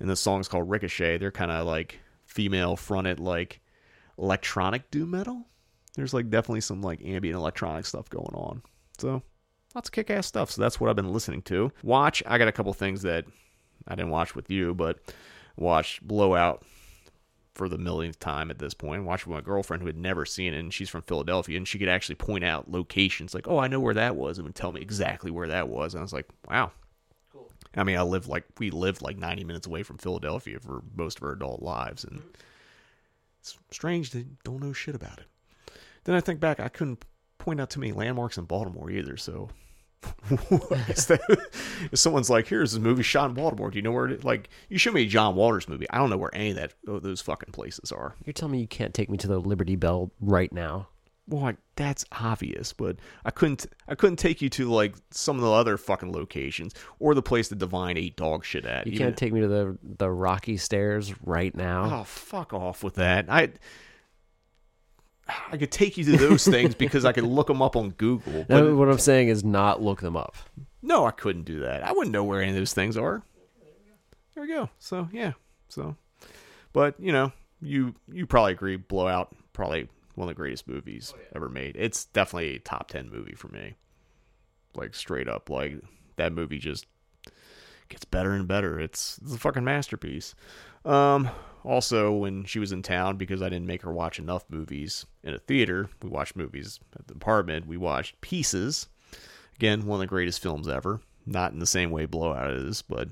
[0.00, 1.18] and the song's called Ricochet.
[1.18, 3.60] They're kind of like female fronted, like
[4.18, 5.46] electronic doom metal.
[5.94, 8.62] There's like definitely some like ambient electronic stuff going on.
[8.98, 9.22] So
[9.74, 10.50] lots of kick ass stuff.
[10.50, 11.70] So that's what I've been listening to.
[11.82, 12.22] Watch.
[12.26, 13.24] I got a couple things that
[13.86, 14.98] I didn't watch with you, but
[15.56, 16.62] watched Blowout
[17.54, 19.04] for the millionth time at this point.
[19.04, 21.78] Watched with my girlfriend who had never seen it, and she's from Philadelphia, and she
[21.78, 24.72] could actually point out locations like, oh, I know where that was, and would tell
[24.72, 25.94] me exactly where that was.
[25.94, 26.72] And I was like, wow.
[27.32, 27.50] Cool.
[27.76, 31.18] I mean, I lived like we lived like 90 minutes away from Philadelphia for most
[31.18, 32.28] of our adult lives, and mm-hmm.
[33.40, 35.26] it's strange they don't know shit about it.
[36.04, 37.04] Then I think back, I couldn't
[37.38, 39.50] point out too many landmarks in Baltimore either, so
[40.30, 41.20] I guess that,
[41.90, 44.24] if someone's like, "Here's this movie shot in Baltimore," do you know where it?
[44.24, 46.74] Like, you show me a John Waters movie, I don't know where any of that
[46.86, 48.14] of those fucking places are.
[48.24, 50.88] You're telling me you can't take me to the Liberty Bell right now?
[51.28, 53.66] Well, like, that's obvious, but I couldn't.
[53.86, 57.48] I couldn't take you to like some of the other fucking locations or the place
[57.48, 58.86] the Divine ate dog shit at.
[58.86, 62.00] You can't take me to the the Rocky Stairs right now.
[62.00, 63.26] Oh, fuck off with that.
[63.28, 63.52] I
[65.50, 68.44] I could take you to those things because I could look them up on Google.
[68.48, 70.36] But No, what I'm saying is not look them up.
[70.82, 71.82] no, I couldn't do that.
[71.82, 73.22] I wouldn't know where any of those things are.
[74.34, 74.70] There we go.
[74.78, 75.32] So yeah.
[75.68, 75.96] So,
[76.72, 78.76] but you know, you you probably agree.
[78.76, 81.76] Blowout probably one of the greatest movies oh, ever made.
[81.78, 83.74] It's definitely a top ten movie for me.
[84.74, 85.76] Like straight up, like
[86.16, 86.86] that movie just
[87.88, 88.80] gets better and better.
[88.80, 90.34] It's, it's a fucking masterpiece.
[90.84, 91.30] Um,
[91.64, 95.34] also, when she was in town, because I didn't make her watch enough movies in
[95.34, 97.66] a theater, we watched movies at the apartment.
[97.66, 98.88] We watched Pieces,
[99.56, 101.00] Again, one of the greatest films ever.
[101.24, 103.08] Not in the same way Blowout is, but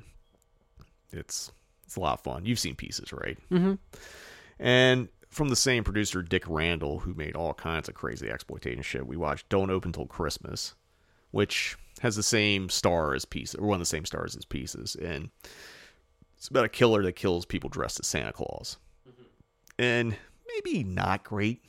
[1.13, 1.53] it's
[1.85, 2.45] it's a lot of fun.
[2.45, 3.39] You've seen pieces, right?
[3.51, 3.75] Mm-hmm.
[4.59, 9.07] And from the same producer, Dick Randall, who made all kinds of crazy exploitation shit,
[9.07, 10.75] we watched Don't Open Till Christmas,
[11.31, 14.97] which has the same star as Pieces, or one of the same stars as Pieces,
[14.97, 15.31] and
[16.41, 18.79] it's about a killer that kills people dressed as Santa Claus.
[19.79, 20.17] And
[20.49, 21.63] maybe not great.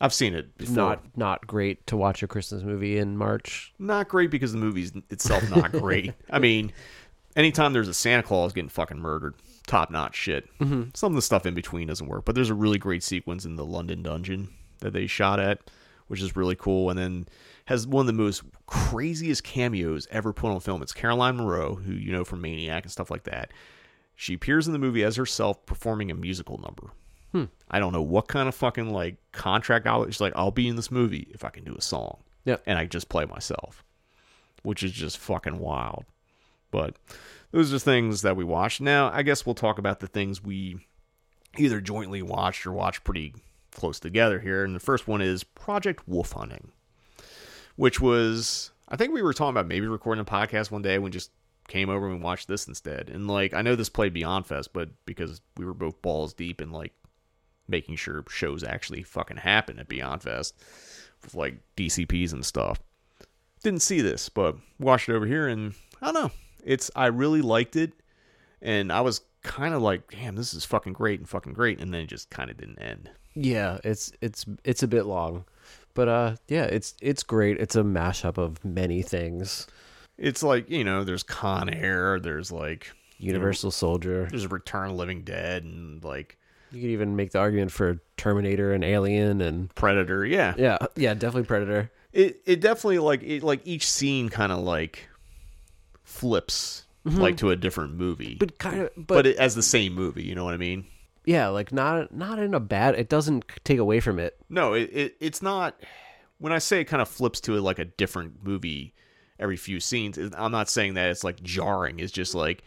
[0.00, 0.74] I've seen it before.
[0.74, 3.72] Not not great to watch a Christmas movie in March.
[3.78, 6.14] Not great because the movie's itself not great.
[6.30, 6.72] I mean,
[7.36, 9.34] anytime there's a Santa Claus getting fucking murdered,
[9.68, 10.48] top notch shit.
[10.58, 10.96] Mhm.
[10.96, 13.54] Some of the stuff in between doesn't work, but there's a really great sequence in
[13.54, 14.48] the London dungeon
[14.80, 15.70] that they shot at,
[16.08, 16.90] which is really cool.
[16.90, 17.26] And then
[17.66, 20.82] has one of the most craziest cameos ever put on film.
[20.82, 23.52] It's Caroline Munro, who you know from Maniac and stuff like that.
[24.14, 26.92] She appears in the movie as herself performing a musical number.
[27.32, 27.44] Hmm.
[27.70, 30.06] I don't know what kind of fucking like contract out.
[30.06, 32.18] She's like, I'll be in this movie if I can do a song.
[32.44, 32.56] Yeah.
[32.66, 33.82] And I just play myself,
[34.62, 36.04] which is just fucking wild.
[36.70, 36.96] But
[37.52, 38.80] those are things that we watched.
[38.80, 40.86] Now, I guess we'll talk about the things we
[41.56, 43.34] either jointly watched or watched pretty
[43.72, 44.64] close together here.
[44.64, 46.72] And the first one is Project Wolf Hunting,
[47.76, 50.98] which was, I think we were talking about maybe recording a podcast one day.
[50.98, 51.30] when just
[51.72, 53.08] came over and watched this instead.
[53.08, 56.60] And like, I know this played Beyond Fest, but because we were both balls deep
[56.60, 56.92] in like
[57.66, 60.54] making sure shows actually fucking happen at Beyond Fest
[61.22, 62.78] with like DCPs and stuff.
[63.62, 66.30] Didn't see this, but watched it over here and I don't know.
[66.62, 67.94] It's I really liked it
[68.60, 71.94] and I was kind of like, damn, this is fucking great and fucking great and
[71.94, 73.08] then it just kind of didn't end.
[73.34, 75.46] Yeah, it's it's it's a bit long,
[75.94, 77.58] but uh, yeah, it's it's great.
[77.58, 79.66] It's a mashup of many things.
[80.18, 84.28] It's like, you know, there's Con Air, there's like Universal Soldier.
[84.30, 86.36] There's Return of the Living Dead and like
[86.70, 90.24] You could even make the argument for Terminator and Alien and Predator.
[90.24, 91.90] Yeah, yeah, yeah, definitely Predator.
[92.12, 95.08] It it definitely like it like each scene kind of like
[96.04, 97.18] flips Mhm.
[97.18, 100.22] like to a different movie, But kinda- but, but- it, as the same movie.
[100.22, 100.86] You know what I mean?
[101.24, 102.96] Yeah, like not not in a bad.
[102.96, 104.36] It doesn't take away from it.
[104.48, 105.80] No, it, it it's not.
[106.38, 108.92] When I say it kind of flips to like a different movie
[109.42, 111.98] every few scenes, I'm not saying that it's like jarring.
[112.00, 112.62] It's just like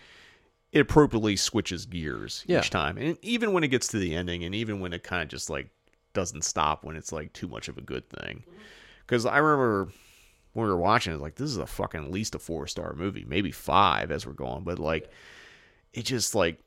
[0.71, 2.59] it appropriately switches gears Yeah.
[2.59, 5.23] each time, and even when it gets to the ending, and even when it kind
[5.23, 5.69] of just like
[6.13, 8.43] doesn't stop when it's like too much of a good thing.
[9.07, 9.89] Because I remember
[10.53, 12.93] when we were watching it, like this is a fucking at least a four star
[12.93, 15.09] movie, maybe five as we're going, but like
[15.93, 16.59] it just like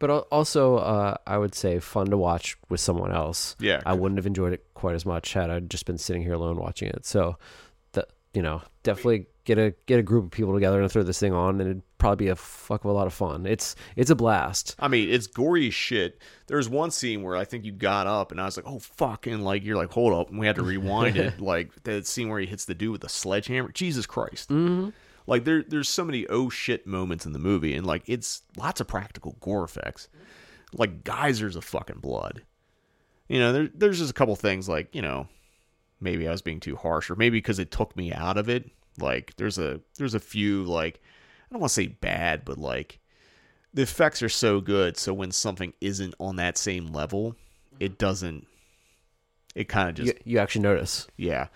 [0.00, 3.56] But also, uh, I would say fun to watch with someone else.
[3.58, 3.80] Yeah.
[3.84, 6.56] I wouldn't have enjoyed it quite as much had I just been sitting here alone
[6.56, 7.04] watching it.
[7.04, 7.36] So,
[8.34, 11.32] you know, definitely get a get a group of people together and throw this thing
[11.32, 13.46] on, and it'd probably be a fuck of a lot of fun.
[13.46, 14.76] It's it's a blast.
[14.78, 16.20] I mean, it's gory shit.
[16.46, 19.26] There's one scene where I think you got up and I was like, oh, fuck.
[19.26, 20.30] And like, you're like, hold up.
[20.30, 21.40] And we had to rewind it.
[21.48, 23.70] Like, that scene where he hits the dude with the sledgehammer.
[23.72, 24.50] Jesus Christ.
[24.50, 24.92] Mhm.
[25.26, 27.74] Like, there, there's so many oh shit moments in the movie.
[27.74, 30.08] And like, it's lots of practical gore effects.
[30.74, 32.42] Like, geysers of fucking blood.
[33.28, 35.28] You know, there, there's just a couple things like, you know,
[36.00, 38.70] maybe I was being too harsh or maybe because it took me out of it.
[38.98, 41.00] Like, there's a, there's a few, like,
[41.50, 42.98] I don't want to say bad, but like,
[43.74, 47.76] the effects are so good so when something isn't on that same level mm-hmm.
[47.80, 48.46] it doesn't
[49.54, 51.06] it kind of just You, you actually notice.
[51.16, 51.48] yeah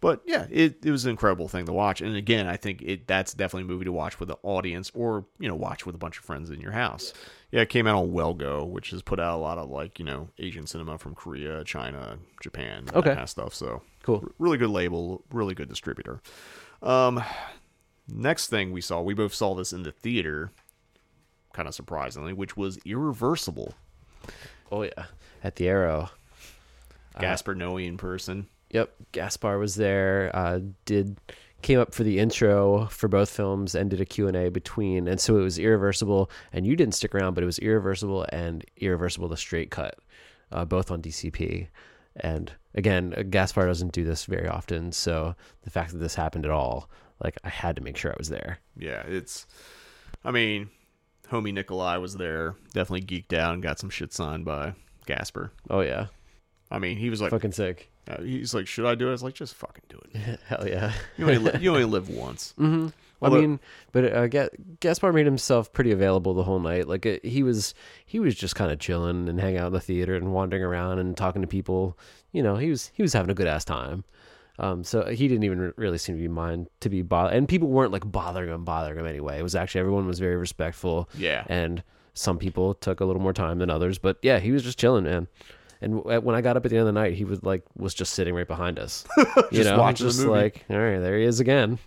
[0.00, 3.06] but yeah it, it was an incredible thing to watch and again i think it
[3.06, 5.98] that's definitely a movie to watch with an audience or you know watch with a
[5.98, 7.12] bunch of friends in your house
[7.52, 9.98] yeah it came out on Well Go which has put out a lot of like
[9.98, 13.10] you know asian cinema from korea china japan that Okay.
[13.10, 14.20] kind of stuff so Cool.
[14.24, 16.20] r- really good label really good distributor
[16.82, 17.22] um
[18.08, 20.50] next thing we saw we both saw this in the theater
[21.52, 23.74] kind of surprisingly, which was Irreversible.
[24.70, 25.06] Oh yeah,
[25.42, 26.10] at the Aero.
[27.18, 28.46] Gaspar Noe in person.
[28.70, 30.30] Yep, Gaspar was there.
[30.32, 31.16] Uh, did
[31.62, 35.06] came up for the intro for both films and did a Q&A between.
[35.06, 38.64] And so it was Irreversible and you didn't stick around, but it was Irreversible and
[38.78, 39.98] Irreversible the Straight Cut,
[40.52, 41.68] uh, both on DCP.
[42.16, 46.44] And again, uh, Gaspar doesn't do this very often, so the fact that this happened
[46.44, 46.88] at all,
[47.22, 48.58] like I had to make sure I was there.
[48.76, 49.46] Yeah, it's.
[50.24, 50.70] I mean,
[51.30, 52.54] homie Nikolai was there.
[52.72, 54.74] Definitely geeked out and got some shit signed by
[55.06, 55.50] Gaspar.
[55.68, 56.06] Oh yeah,
[56.70, 57.90] I mean, he was like fucking sick.
[58.08, 59.10] Uh, he's like, should I do it?
[59.10, 60.40] I was like, just fucking do it.
[60.48, 60.92] Hell yeah.
[61.16, 62.52] You only li- you only live once.
[62.56, 62.88] hmm
[63.22, 63.60] Although- I mean,
[63.92, 64.48] but uh,
[64.80, 66.88] Gaspar made himself pretty available the whole night.
[66.88, 67.74] Like uh, he was,
[68.06, 70.98] he was just kind of chilling and hanging out in the theater and wandering around
[70.98, 71.98] and talking to people.
[72.32, 74.04] You know, he was he was having a good ass time.
[74.58, 77.68] Um, so he didn't even really seem to be mind to be bothered, and people
[77.68, 79.38] weren't like bothering him, bothering him anyway.
[79.38, 81.08] It was actually everyone was very respectful.
[81.16, 81.44] Yeah.
[81.48, 84.78] and some people took a little more time than others, but yeah, he was just
[84.78, 85.28] chilling, man.
[85.80, 87.94] And when I got up at the end of the night, he was like was
[87.94, 89.06] just sitting right behind us.
[89.16, 90.28] you Just know, just movie.
[90.30, 91.78] like all right, there he is again.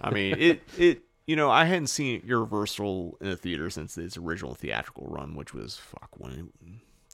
[0.00, 4.16] I mean, it it you know I hadn't seen Universal in a theater since its
[4.16, 6.50] original theatrical run, which was fuck when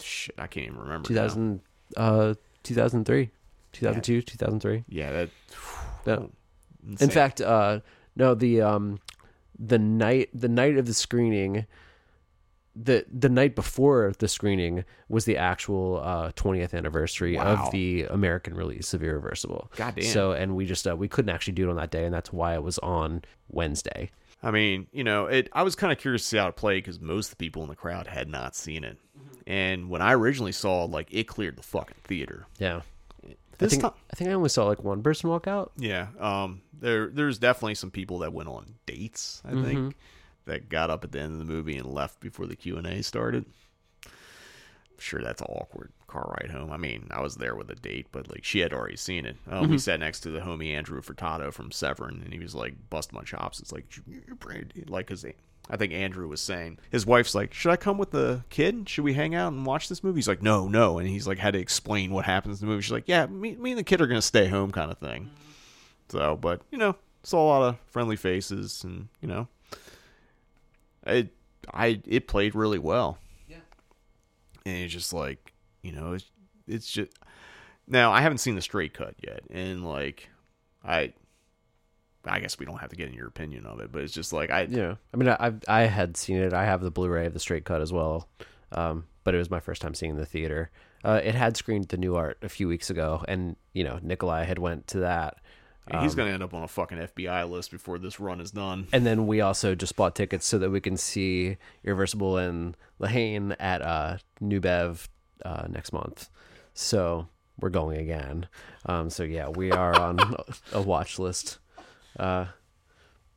[0.00, 1.12] shit I can't even remember.
[1.12, 1.22] now.
[1.22, 1.60] 2000,
[1.96, 3.30] uh, 2003,
[3.72, 4.84] 2002, 2003.
[4.88, 5.30] Yeah, that.
[6.06, 6.16] Yeah.
[6.88, 7.08] insane.
[7.08, 7.80] In fact, uh,
[8.16, 9.00] no, the um,
[9.58, 11.66] the night the night of the screening,
[12.82, 17.64] the the night before the screening was the actual uh, 20th anniversary Wow.
[17.66, 19.70] of the American release of Irreversible.
[19.76, 20.04] Goddamn.
[20.04, 22.32] So, and we just uh, we couldn't actually do it on that day, and that's
[22.32, 24.10] why it was on Wednesday.
[24.42, 25.48] I mean, you know, it.
[25.52, 27.62] I was kind of curious to see how it played because most of the people
[27.62, 28.96] in the crowd had not seen it,
[29.46, 32.46] and when I originally saw, like, it cleared the fucking theater.
[32.58, 32.80] Yeah.
[33.62, 35.72] I think time, I think I only saw like one person walk out.
[35.76, 36.06] yeah.
[36.18, 39.42] Um, there, there's definitely some people that went on dates.
[39.44, 39.64] I Mhm.
[39.66, 39.96] think
[40.46, 42.86] that got up at the end of the movie and left before the Q and
[42.86, 43.44] A started.
[44.98, 46.70] Sure, that's an awkward car ride home.
[46.70, 49.36] I mean, I was there with a date, but like she had already seen it.
[49.48, 49.80] Um, We Mhm.
[49.80, 53.22] sat next to the homie Andrew Furtado from Severin, and he was like busting my
[53.24, 53.60] chops.
[53.60, 55.24] It's like you're like because
[55.70, 58.88] I think Andrew was saying his wife's like, should I come with the kid?
[58.90, 60.18] Should we hang out and watch this movie?
[60.18, 62.82] He's like, no, no, and he's like had to explain what happens in the movie.
[62.82, 65.30] She's like, yeah, me, me and the kid are gonna stay home, kind of thing.
[66.10, 69.48] So, but you know, saw a lot of friendly faces, and you know,
[71.06, 71.32] it
[71.72, 73.18] I it played really well.
[73.48, 73.56] Yeah,
[74.66, 76.30] and it's just like you know, it's
[76.66, 77.12] it's just
[77.86, 80.28] now I haven't seen the straight cut yet, and like
[80.84, 81.12] I.
[82.26, 84.30] I guess we don't have to get in your opinion of it, but it's just
[84.30, 86.52] like I Yeah, I mean, I I've- had seen it.
[86.52, 88.28] I have the Blu-ray of the straight cut as well,
[88.72, 90.70] um, but it was my first time seeing in the theater.
[91.02, 94.58] Uh, it had screened the Nuart a few weeks ago, and you know, Nikolai had
[94.58, 95.38] went to that.
[95.92, 98.50] Yeah, he's Um, gonna end up on a fucking FBI list before this run is
[98.50, 98.86] done.
[98.92, 103.08] And then we also just bought tickets so that we can see Irreversible and La
[103.08, 105.08] Haine at uh, New Bev
[105.44, 106.28] uh, next month.
[106.74, 107.28] So
[107.58, 108.46] we're going again.
[108.86, 110.18] Um, so yeah, we are on
[110.72, 111.58] a watch list.
[112.18, 112.46] Uh,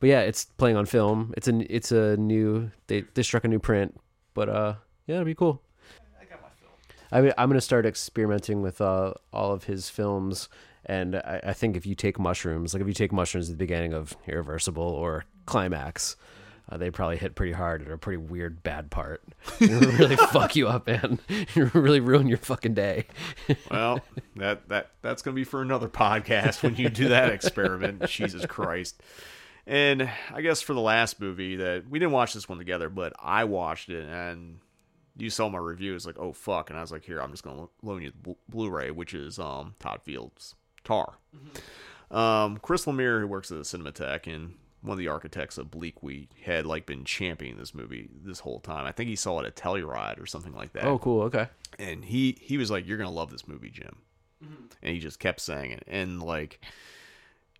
[0.00, 1.32] but yeah, it's playing on film.
[1.36, 3.98] It's a it's a new they they struck a new print,
[4.34, 4.74] but uh
[5.06, 5.62] yeah, it'll be cool.
[6.20, 6.72] I got my film.
[7.12, 10.48] I mean, I'm gonna start experimenting with uh, all of his films,
[10.86, 13.58] and I, I think if you take mushrooms, like if you take mushrooms at the
[13.64, 16.16] beginning of Irreversible or Climax,
[16.70, 19.22] uh, they probably hit pretty hard at a pretty weird bad part.
[19.60, 21.18] Really fuck you up, man.
[21.28, 23.06] It'll really ruin your fucking day.
[23.70, 24.00] well,
[24.36, 28.06] that that that's gonna be for another podcast when you do that experiment.
[28.08, 29.02] Jesus Christ.
[29.66, 33.14] And I guess for the last movie that we didn't watch this one together, but
[33.18, 34.58] I watched it and
[35.16, 35.94] you saw my review.
[35.94, 38.16] It's like, oh fuck, and I was like, here, I'm just gonna loan you the
[38.16, 40.54] Blu- Blu-ray, which is um Todd Field's
[40.84, 41.14] Tar.
[42.10, 46.02] Um, Chris Lemire, who works at the Cinematheque and one of the architects of Bleak
[46.02, 48.86] Week, had like been championing this movie this whole time.
[48.86, 50.84] I think he saw it at Telluride or something like that.
[50.84, 51.22] Oh, cool.
[51.22, 51.48] Okay.
[51.78, 53.96] And he he was like, "You're gonna love this movie, Jim,"
[54.82, 55.82] and he just kept saying it.
[55.88, 56.60] And like,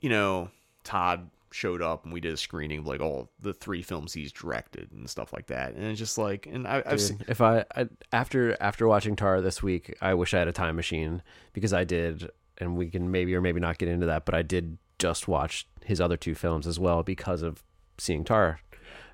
[0.00, 0.50] you know,
[0.84, 4.32] Todd showed up and we did a screening of like all the three films he's
[4.32, 5.72] directed and stuff like that.
[5.74, 9.14] And it's just like, and I, I've Dude, seen, if I, I after after watching
[9.16, 11.22] Tar this week, I wish I had a time machine
[11.52, 14.42] because I did, and we can maybe or maybe not get into that, but I
[14.42, 17.62] did just watch his other two films as well because of
[17.98, 18.60] seeing Tar.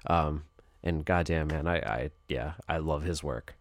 [0.07, 0.45] Um,
[0.83, 3.55] and goddamn, man, I, I yeah, I love his work.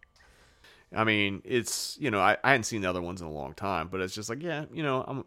[0.94, 3.54] I mean, it's you know, I, I hadn't seen the other ones in a long
[3.54, 5.24] time, but it's just like, yeah, you know, I'm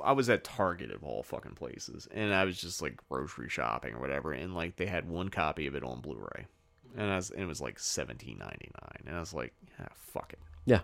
[0.00, 3.94] I was at Target of all fucking places, and I was just like grocery shopping
[3.94, 6.46] or whatever, and like they had one copy of it on Blu-ray,
[6.96, 9.86] and, I was, and it was like seventeen ninety nine, and I was like, ah,
[9.94, 10.40] fuck it.
[10.66, 10.80] Yeah.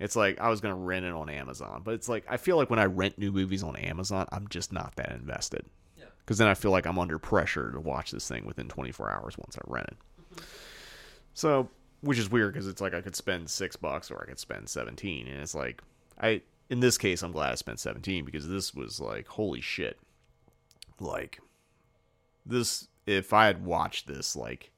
[0.00, 2.70] It's like I was gonna rent it on Amazon, but it's like I feel like
[2.70, 5.66] when I rent new movies on Amazon, I'm just not that invested.
[6.20, 9.36] Because then I feel like I'm under pressure to watch this thing within 24 hours
[9.36, 9.96] once I rent it.
[9.96, 10.44] Mm-hmm.
[11.34, 11.68] So,
[12.02, 14.68] which is weird because it's like I could spend six bucks or I could spend
[14.68, 15.82] 17, and it's like
[16.20, 19.98] I in this case I'm glad I spent 17 because this was like holy shit.
[20.98, 21.40] Like
[22.46, 24.70] this, if I had watched this like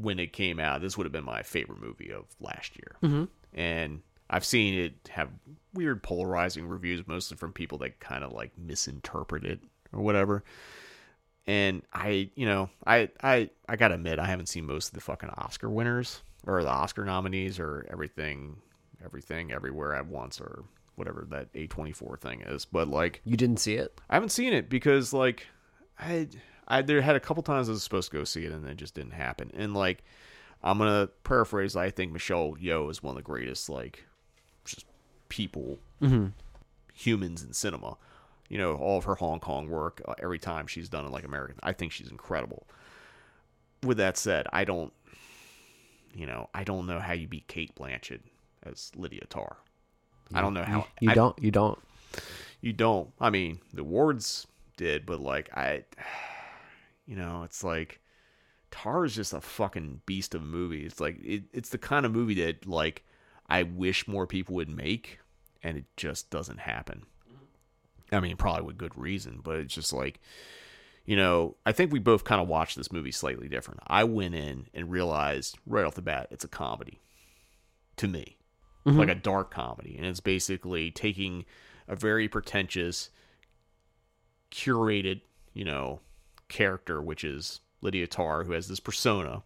[0.00, 2.96] when it came out, this would have been my favorite movie of last year.
[3.02, 3.28] Mhm.
[3.54, 5.30] And I've seen it have
[5.72, 9.60] weird polarizing reviews, mostly from people that kind of like misinterpret it
[9.92, 10.44] or whatever.
[11.46, 15.00] And I, you know, I, I, I gotta admit, I haven't seen most of the
[15.00, 18.58] fucking Oscar winners or the Oscar nominees or everything,
[19.04, 20.64] everything, everywhere at once or
[20.96, 22.64] whatever that A24 thing is.
[22.66, 23.98] But like, You didn't see it?
[24.10, 25.46] I haven't seen it because like
[25.98, 26.28] I
[26.68, 28.76] I there had a couple times I was supposed to go see it and it
[28.76, 29.50] just didn't happen.
[29.54, 30.04] And like
[30.62, 31.74] I'm gonna paraphrase.
[31.76, 34.04] I think Michelle Yeoh is one of the greatest like
[34.64, 34.84] just
[35.28, 36.32] people, Mhm.
[36.94, 37.96] humans in cinema.
[38.48, 41.24] You know, all of her Hong Kong work, uh, every time she's done it like
[41.24, 42.66] American, I think she's incredible.
[43.82, 44.92] With that said, I don't.
[46.14, 48.20] you know, I don't know how you beat Cate Blanchett
[48.64, 49.56] as Lydia Tarr.
[50.34, 51.38] I don't know how You I- don't.
[51.38, 51.78] You don't.
[52.60, 53.12] you don't.
[53.20, 54.46] I mean, the awards
[54.76, 55.84] did, but like I,
[57.08, 58.00] you know, it's like
[58.70, 60.84] Tar is just a fucking beast of a movie.
[60.84, 63.02] It's like it, it's the kind of movie that like
[63.48, 65.18] I wish more people would make,
[65.62, 67.06] and it just doesn't happen.
[68.12, 70.20] I mean, probably with good reason, but it's just like,
[71.06, 73.80] you know, I think we both kind of watched this movie slightly different.
[73.86, 77.00] I went in and realized right off the bat it's a comedy
[77.96, 78.36] to me,
[78.86, 78.98] Mhm.
[78.98, 81.44] like a dark comedy, and it's basically taking
[81.86, 83.08] a very pretentious,
[84.50, 85.20] curated,
[85.52, 86.00] you know,
[86.48, 89.42] character, which is Lydia Tarr, who has this persona.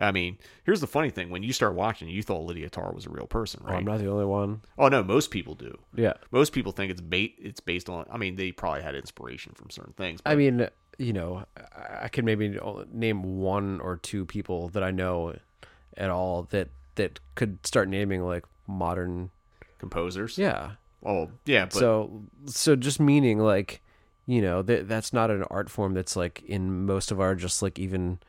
[0.00, 3.04] I mean, here's the funny thing: when you start watching, you thought Lydia Tarr was
[3.06, 3.78] a real person, Oh, right?
[3.78, 4.60] I'm not the only one.
[4.78, 5.76] Oh no, most people do.
[5.94, 6.14] Yeah.
[6.30, 7.34] most people think it's bait.
[7.38, 8.06] It's based on.
[8.10, 10.20] I mean, they probably had inspiration from certain things.
[10.24, 12.58] I mean, you know, I- I can maybe
[12.92, 15.34] name one or two people that I know
[15.96, 19.30] at all that that could start naming like modern
[19.78, 20.38] composers.
[20.38, 20.72] Yeah.
[21.04, 21.64] Oh, yeah.
[21.64, 23.80] But so so just meaning like,
[24.28, 27.62] you know, that that's not an art form that's like in most of our just
[27.62, 28.20] like even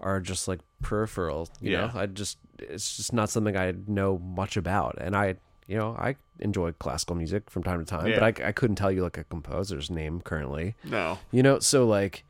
[0.00, 1.48] are just like peripheral.
[1.60, 1.86] You Yeah.
[1.86, 5.36] know, I just it's just not something I know much about, and I.
[5.70, 8.18] You know, I enjoy classical music from time to time, Yeah.
[8.20, 10.74] but I, I couldn't tell you like a composer's name currently.
[10.82, 11.18] No.
[11.30, 12.24] You know, so like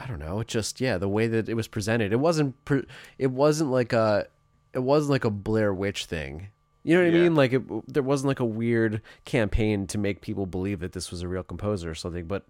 [0.00, 2.86] I don't know, it just yeah, the way that it was presented, it wasn't pre-
[3.18, 4.28] it wasn't like a
[4.72, 6.48] it wasn't like a Blair Witch thing.
[6.86, 7.34] You know what I mean?
[7.34, 11.22] Like it, there wasn't like a weird campaign to make people believe that this was
[11.22, 12.44] a real composer or something, but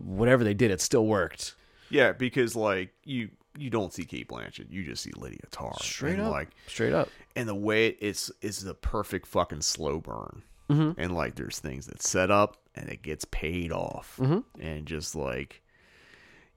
[0.00, 1.54] whatever they did, it still worked.
[1.90, 5.74] yeah, because like you you don't see Cate Blanchett, you just see Lydia Tarr.
[5.80, 6.32] Straight and, up.
[6.32, 7.08] like Straight up.
[7.36, 10.42] And the way it's it's the perfect fucking slow burn.
[10.70, 10.94] Mhm.
[10.96, 14.44] And like there's things that set up and it gets paid off, Mhm.
[14.58, 15.62] and just like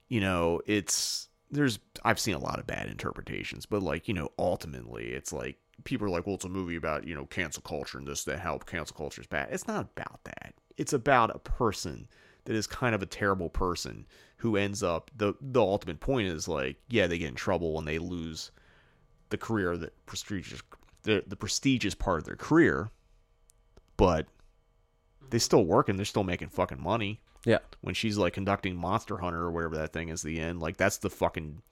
[0.08, 4.30] you know, it's there's I've seen a lot of bad interpretations, but like you know,
[4.38, 7.98] ultimately, it's like people are like, well, it's a movie about you know cancel culture
[7.98, 9.48] and this that how cancel culture is bad.
[9.50, 10.54] It's not about that.
[10.76, 12.08] It's about a person
[12.44, 14.06] that is kind of a terrible person
[14.38, 17.86] who ends up the the ultimate point is like, yeah, they get in trouble and
[17.86, 18.50] they lose
[19.30, 20.62] the career that prestigious
[21.02, 22.90] the the prestigious part of their career,
[23.96, 24.26] but
[25.30, 25.96] they still working.
[25.96, 27.20] They're still making fucking money.
[27.44, 27.58] Yeah.
[27.80, 30.60] When she's like conducting Monster Hunter or whatever that thing is, the end.
[30.60, 31.62] Like that's the fucking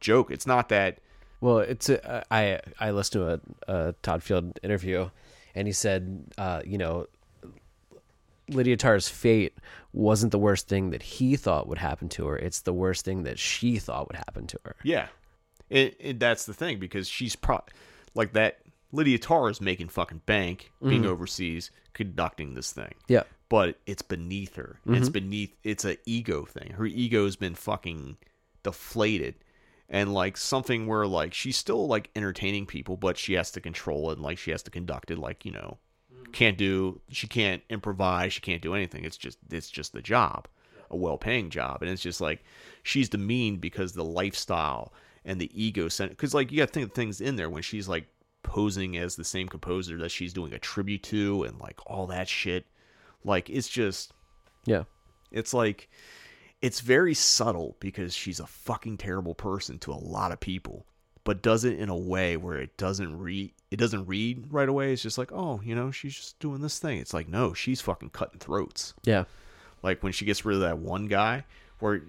[0.00, 0.30] joke.
[0.30, 1.00] It's not that.
[1.42, 5.10] Well, it's a, I I listened to a, a Todd Field interview,
[5.54, 7.06] and he said, uh, you know,
[8.48, 9.54] Lydia Tarr's fate
[9.92, 12.36] wasn't the worst thing that he thought would happen to her.
[12.36, 14.76] It's the worst thing that she thought would happen to her.
[14.84, 15.08] Yeah,
[15.68, 17.60] it, it that's the thing because she's pro
[18.14, 18.58] like that.
[18.94, 21.06] Lydia Tarr is making fucking bank, being Mhm.
[21.06, 22.94] overseas, conducting this thing.
[23.08, 23.24] Yeah.
[23.48, 24.78] but it's beneath her.
[24.86, 25.12] It's Mhm.
[25.12, 25.54] beneath.
[25.62, 26.70] It's a ego thing.
[26.72, 28.16] Her ego's been fucking
[28.62, 29.34] deflated,
[29.92, 34.10] and like something where like she's still like entertaining people, but she has to control
[34.10, 34.14] it.
[34.14, 35.18] And, like she has to conduct it.
[35.18, 35.78] Like you know,
[36.12, 36.32] mm-hmm.
[36.32, 37.00] can't do.
[37.10, 38.32] She can't improvise.
[38.32, 39.04] She can't do anything.
[39.04, 40.48] It's just it's just the job,
[40.90, 42.42] a well-paying job, and it's just like
[42.82, 44.94] she's demeaned because the lifestyle
[45.26, 46.10] and the ego center.
[46.10, 48.06] Because like you got to think of things in there when she's like
[48.42, 52.28] posing as the same composer that she's doing a tribute to, and like all that
[52.28, 52.64] shit.
[53.24, 54.12] Like it's just
[54.64, 54.84] Yeah.
[55.30, 55.90] it's like
[56.62, 60.86] it's very subtle because she's a fucking terrible person to a lot of people,
[61.24, 64.92] but does it in a way where it doesn't read it doesn't read right away.
[64.92, 66.98] It's just like, oh, you know, she's just doing this thing.
[66.98, 68.92] It's like, no, she's fucking cutting throats.
[69.04, 69.24] Yeah.
[69.82, 71.44] Like when she gets rid of that one guy
[71.80, 72.02] where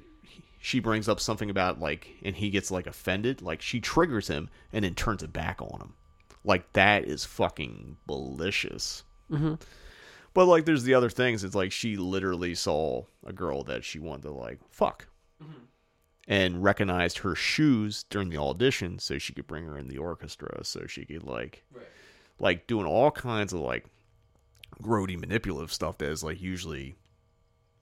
[0.60, 4.50] she brings up something about like and he gets like offended, like she triggers him
[4.72, 5.94] and then turns it back on him.
[6.44, 9.04] Like that is fucking malicious.
[9.32, 9.60] Mhm.
[10.34, 11.44] But like, there's the other things.
[11.44, 15.08] It's like she literally saw a girl that she wanted to like fuck,
[15.42, 15.52] mm-hmm.
[16.28, 20.64] and recognized her shoes during the audition, so she could bring her in the orchestra,
[20.66, 21.64] so she could like,
[22.40, 23.86] like doing all kinds of like
[24.82, 26.96] grody manipulative stuff that is like usually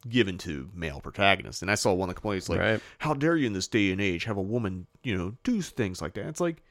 [0.10, 1.61] given to male protagonists.
[1.61, 2.82] And I saw one of the complaints like, Right.
[2.98, 6.02] "How dare you in this day and age have a woman, you know, do things
[6.02, 6.61] like that?" It's like.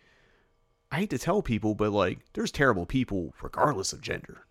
[0.93, 4.45] I hate to tell people, but like, there's terrible people regardless of gender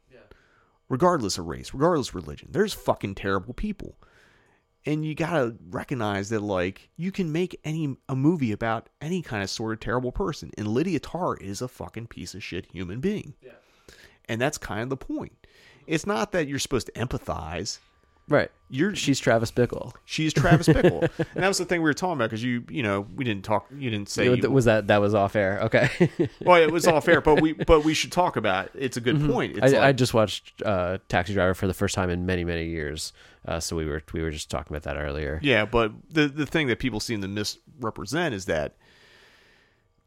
[0.89, 2.49] regardless of race, regardless of religion.
[2.51, 3.95] There's fucking terrible people.
[4.85, 9.43] And you gotta recognize that like you can make any a movie about any kind
[9.43, 10.51] of sort of terrible person.
[10.57, 13.35] And Lydia Tarr is a fucking piece of shit human being.
[13.41, 13.51] Yeah.
[14.27, 15.47] And that's kind of the point.
[15.85, 17.79] It's not that you're supposed to empathize.
[18.29, 18.49] Right.
[18.69, 19.93] You're she's Travis Bickle.
[20.05, 21.01] She's Travis Bickle.
[21.17, 23.43] and that was the thing we were talking about because you you know we didn't
[23.43, 25.59] talk you didn't say you, was that that was off air?
[25.63, 25.89] Okay.
[26.45, 28.71] well it was all fair but we but we should talk about it.
[28.75, 29.31] it's a good Mhm.
[29.31, 29.57] point.
[29.61, 32.43] I, It's I like- just watched uh, Taxi Driver for the first time in many
[32.45, 33.11] many years,
[33.47, 35.39] uh, so we were we were just talking about that earlier.
[35.41, 38.75] Yeah, but the the thing that people seem to misrepresent is that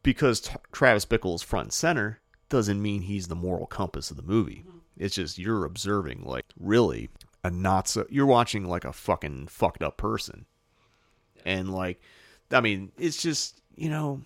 [0.03, 4.16] because t- Travis Bickle is front and center doesn't mean he's the moral compass of
[4.16, 4.65] the movie.
[4.97, 7.09] It's just you're observing like really
[7.44, 10.47] a not so you're watching like a fucking fucked up person.
[11.44, 12.01] And like
[12.51, 14.23] I mean, it's just, you know,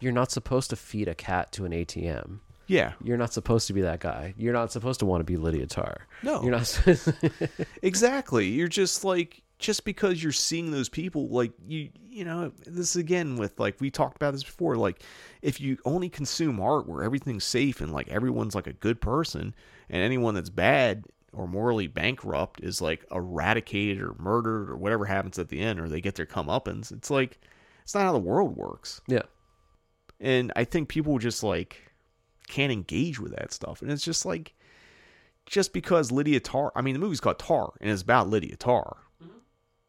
[0.00, 2.40] You're not supposed to feed a cat to an ATM.
[2.66, 2.92] Yeah.
[3.02, 4.34] You're not supposed to be that guy.
[4.36, 6.06] You're not supposed to want to be Lydia Tar.
[6.22, 6.42] No.
[6.42, 6.82] You're not.
[7.82, 8.48] exactly.
[8.48, 13.36] You're just like just because you're seeing those people like you you know this again
[13.36, 15.02] with like we talked about this before like
[15.40, 19.54] if you only consume art where everything's safe and like everyone's like a good person
[19.88, 21.04] and anyone that's bad
[21.36, 25.88] or morally bankrupt is like eradicated or murdered or whatever happens at the end or
[25.88, 27.38] they get their comeuppance it's like
[27.82, 29.00] it's not how the world works.
[29.06, 29.22] Yeah.
[30.18, 31.92] And i think people just like
[32.48, 33.82] can't engage with that stuff.
[33.82, 34.54] And it's just like
[35.46, 38.96] just because lydia tar i mean the movie's called tar and it's about lydia tar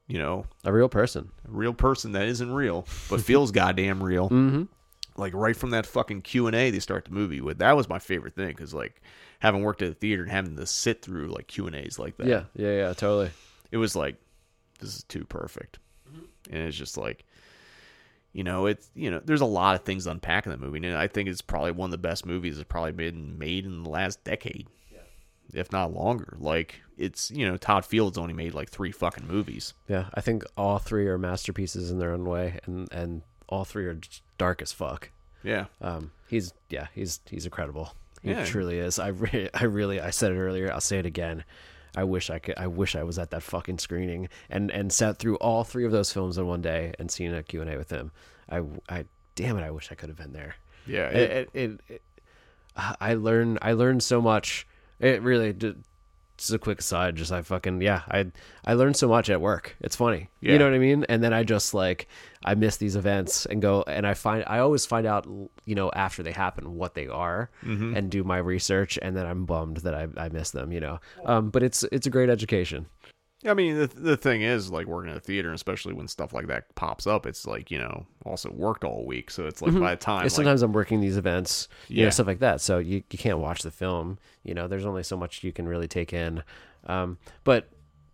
[0.07, 0.45] you know?
[0.63, 1.31] A real person.
[1.47, 4.29] A real person that isn't real but feels goddamn real.
[4.29, 4.63] Mm-hmm.
[5.17, 8.35] Like right from that fucking q&a they start the movie with that was my favorite
[8.35, 9.01] thing because like
[9.39, 12.27] having worked at a theater and having to sit through like q&a's like that.
[12.27, 13.31] Yeah, yeah, yeah, totally.
[13.71, 14.15] it was like
[14.79, 15.79] this is too perfect.
[16.09, 16.55] Mm-hmm.
[16.55, 17.25] And it's just like
[18.33, 20.85] you know it's you know there's a lot of things to unpack in that movie
[20.85, 23.81] and i think it's probably one of the best movies that's probably been made in
[23.83, 24.67] the last decade.
[25.53, 26.35] If not longer.
[26.39, 29.73] Like it's you know todd field's only made like three fucking movies.
[29.87, 33.85] Yeah, I think all three are masterpieces in their own way, and and all three
[33.85, 33.99] are
[34.37, 35.09] dark as fuck.
[35.43, 35.65] Yeah.
[35.81, 36.11] Um.
[36.27, 36.87] He's yeah.
[36.93, 37.93] He's he's incredible.
[38.21, 38.45] He Yeah.
[38.45, 38.99] truly is.
[38.99, 40.71] I re- I really I said it earlier.
[40.71, 41.43] I'll say it again.
[41.95, 42.55] I wish I could.
[42.57, 45.91] I wish I was at that fucking screening and and sat through all three of
[45.91, 48.11] those films in one day and seen a Q and A with him.
[48.49, 49.05] I I
[49.35, 49.63] damn it.
[49.63, 50.55] I wish I could have been there.
[50.85, 52.01] Yeah, It, it, it, it-
[52.99, 54.67] I learned I learned so much.
[54.99, 55.83] It really did.
[56.37, 58.27] Just a quick aside, just I fucking yeah, I
[58.63, 59.75] I learned so much at work.
[59.81, 60.53] It's funny, Yeah.
[60.53, 61.03] you know what I mean.
[61.09, 62.07] And then I just like
[62.45, 65.25] I miss these events and go and I find I always find out
[65.65, 67.97] you know after they happen what they are Mhm.
[67.97, 70.99] and do my research and then I'm bummed that I I miss them, you know.
[71.25, 72.85] Um, but it's it's a great education.
[73.45, 76.47] I mean, the the thing is, like working in a theater, especially when stuff like
[76.47, 79.79] that pops up, it's like you know, also worked all week, so it's like Mhm.
[79.81, 82.03] by the time, Yeah, like, sometimes I'm working these events, you Yeah.
[82.05, 82.61] know, stuff like that.
[82.61, 84.17] So you, you can't watch the film.
[84.43, 86.43] You know, there's only so much you can really take in.
[86.87, 87.69] Um, but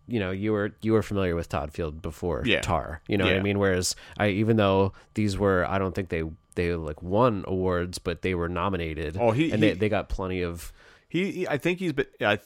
[0.06, 2.60] you know, you were you were familiar with Todd Field before Yeah.
[2.60, 3.00] Tar.
[3.08, 3.58] You know what I mean?
[3.58, 6.24] Whereas I, even though these were, I don't think they
[6.54, 9.16] they like won awards, but they were nominated.
[9.18, 10.70] Oh, he- and he- they they got plenty of.
[11.08, 12.38] he, he- I think he's been, I,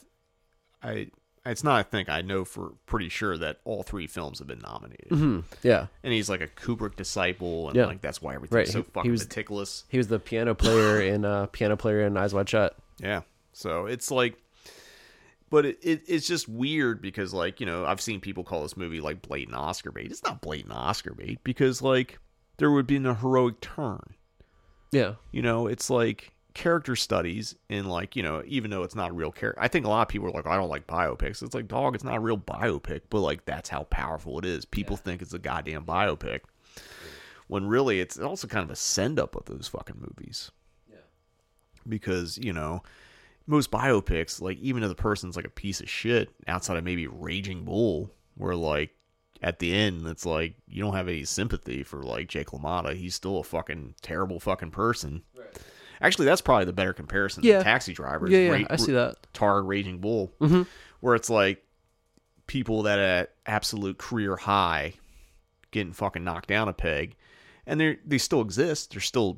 [0.81, 1.09] I,
[1.45, 1.75] it's not.
[1.79, 5.09] I think I know for pretty sure that all three films have been nominated.
[5.09, 5.43] Mhm.
[5.63, 5.87] Yeah.
[6.03, 8.67] and he's like a Kubrick disciple, and Yeah, like that's why everything's right.
[8.67, 9.85] so fucking he was, meticulous.
[9.89, 12.75] He was the piano player in uh, piano player in Eyes Wide Shut.
[13.01, 13.21] Yeah.
[13.53, 14.35] So it's like,
[15.49, 18.77] but it, it it's just weird because like you know I've seen people call this
[18.77, 20.11] movie like blatant Oscar bait.
[20.11, 22.19] It's not blatant Oscar bait because like
[22.57, 24.01] there would be a heroic turn.
[24.91, 25.13] Yeah.
[25.31, 29.13] You know, it's like character studies in like you know even though it's not a
[29.13, 29.61] real character.
[29.61, 31.41] I think a lot of people are like I don't like biopics.
[31.43, 34.65] It's like dog, it's not a real biopic, but like that's how powerful it is.
[34.65, 36.41] People think it's a goddamn biopic.
[37.47, 40.51] When really it's also kind of a send up of those fucking movies
[41.87, 42.83] because you know
[43.47, 47.07] most biopics like even if the person's like a piece of shit outside of maybe
[47.07, 48.91] raging bull where like
[49.41, 53.15] at the end it's like you don't have any sympathy for like jake lamotta he's
[53.15, 55.23] still a fucking terrible fucking person
[56.01, 57.61] actually that's probably the better comparison Yeah.
[57.63, 59.15] taxi drivers Yeah, yeah, I see that.
[59.33, 60.65] tar raging bull Mhm.
[60.99, 61.63] where it's like
[62.47, 64.93] people that at absolute career high
[65.71, 67.15] getting fucking knocked down a peg
[67.67, 69.37] and they they still exist they're still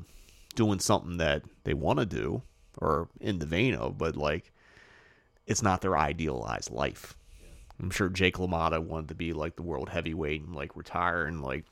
[0.56, 2.42] doing something that they want to do
[2.78, 4.52] or in the vein of but like
[5.46, 7.18] it's not their idealized life
[7.82, 11.42] i'm sure jake lamotta wanted to be like the world heavyweight and like retire and
[11.42, 11.66] like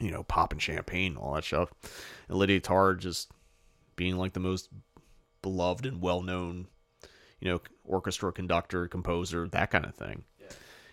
[0.00, 1.68] you know popping champagne and all that stuff
[2.28, 3.30] and lydia tarr just
[3.96, 4.68] being like the most
[5.42, 6.66] beloved and well-known
[7.40, 10.24] you know orchestra conductor composer that kind of thing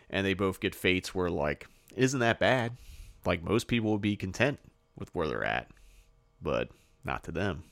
[0.09, 2.77] and they both get fates where like it isn't that bad.
[3.25, 4.57] Like most people would be content
[4.97, 5.69] with where they're at
[6.41, 6.69] but
[7.03, 7.63] not to them.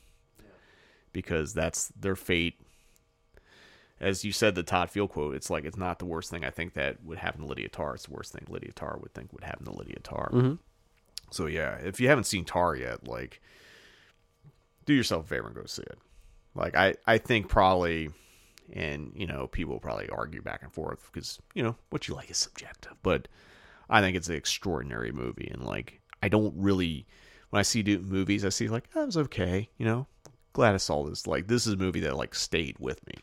[1.14, 2.60] Because that's their fate.
[4.00, 6.52] As you said the todd field quote it's like it's not the worst thing i
[6.52, 7.96] think that would happen to lydia tarr.
[7.96, 10.30] It's the worst thing lydia tarr would think would happen to lydia tarr.
[10.32, 10.60] Mhm.
[11.32, 13.42] so yeah if you haven't seen tar yet like
[14.88, 16.00] do yourself a favor and go see it.
[16.56, 18.10] Like i i think probably
[18.74, 22.32] and you know people probably argue back and forth because you know what you like
[22.32, 23.28] is subjective but
[23.90, 27.06] i think it's an extraordinary movie and like i don't really
[27.52, 30.08] when i see movies i see like oh, it was okay you know?
[30.54, 31.28] Glad i saw this.
[31.28, 33.14] Like this is a movie that like stayed with me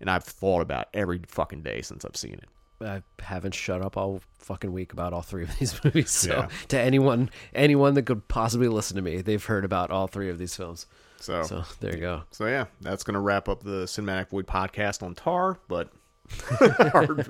[0.00, 2.48] and i've thought about every fucking day since i've seen it
[2.80, 6.10] I haven't shut up all fucking week about all three of these movies.
[6.10, 6.48] So Yeah.
[6.68, 10.38] to anyone anyone that could possibly listen to me, they've heard about all three of
[10.38, 10.86] these films.
[11.18, 12.22] So, so there you go.
[12.30, 15.90] So yeah, that's gonna wrap up the Cinematic Void podcast on Tar, but
[16.94, 17.24] or,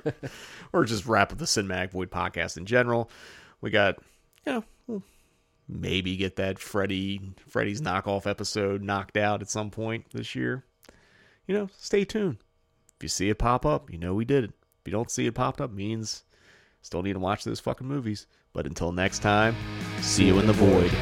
[0.73, 3.09] or just wrap up the Cinematic Void podcast in general.
[3.61, 3.97] We got,
[4.45, 5.03] you know, we'll
[5.69, 10.63] maybe get that Freddy Freddy's knockoff episode knocked out at some point this year.
[11.47, 12.37] You know, stay tuned.
[12.97, 14.51] If you see it pop up, you know we did it.
[14.87, 16.23] If you don't see it popped up, means
[16.81, 18.25] still need to watch those fucking movies.
[18.53, 19.53] But until next time,
[19.99, 20.93] see you in the void.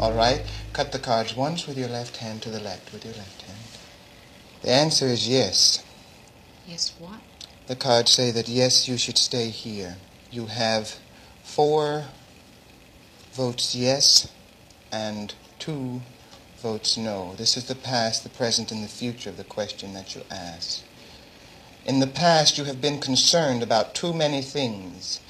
[0.00, 0.40] All right,
[0.72, 3.58] cut the cards once with your left hand to the left with your left hand.
[4.62, 5.84] The answer is yes.
[6.66, 7.20] Yes, what?
[7.66, 9.98] The cards say that yes, you should stay here.
[10.30, 10.96] You have
[11.42, 12.04] four
[13.32, 14.30] votes yes
[14.92, 16.02] and two
[16.60, 17.34] votes no.
[17.36, 20.82] This is the past, the present, and the future of the question that you ask.
[21.86, 25.20] In the past, you have been concerned about too many things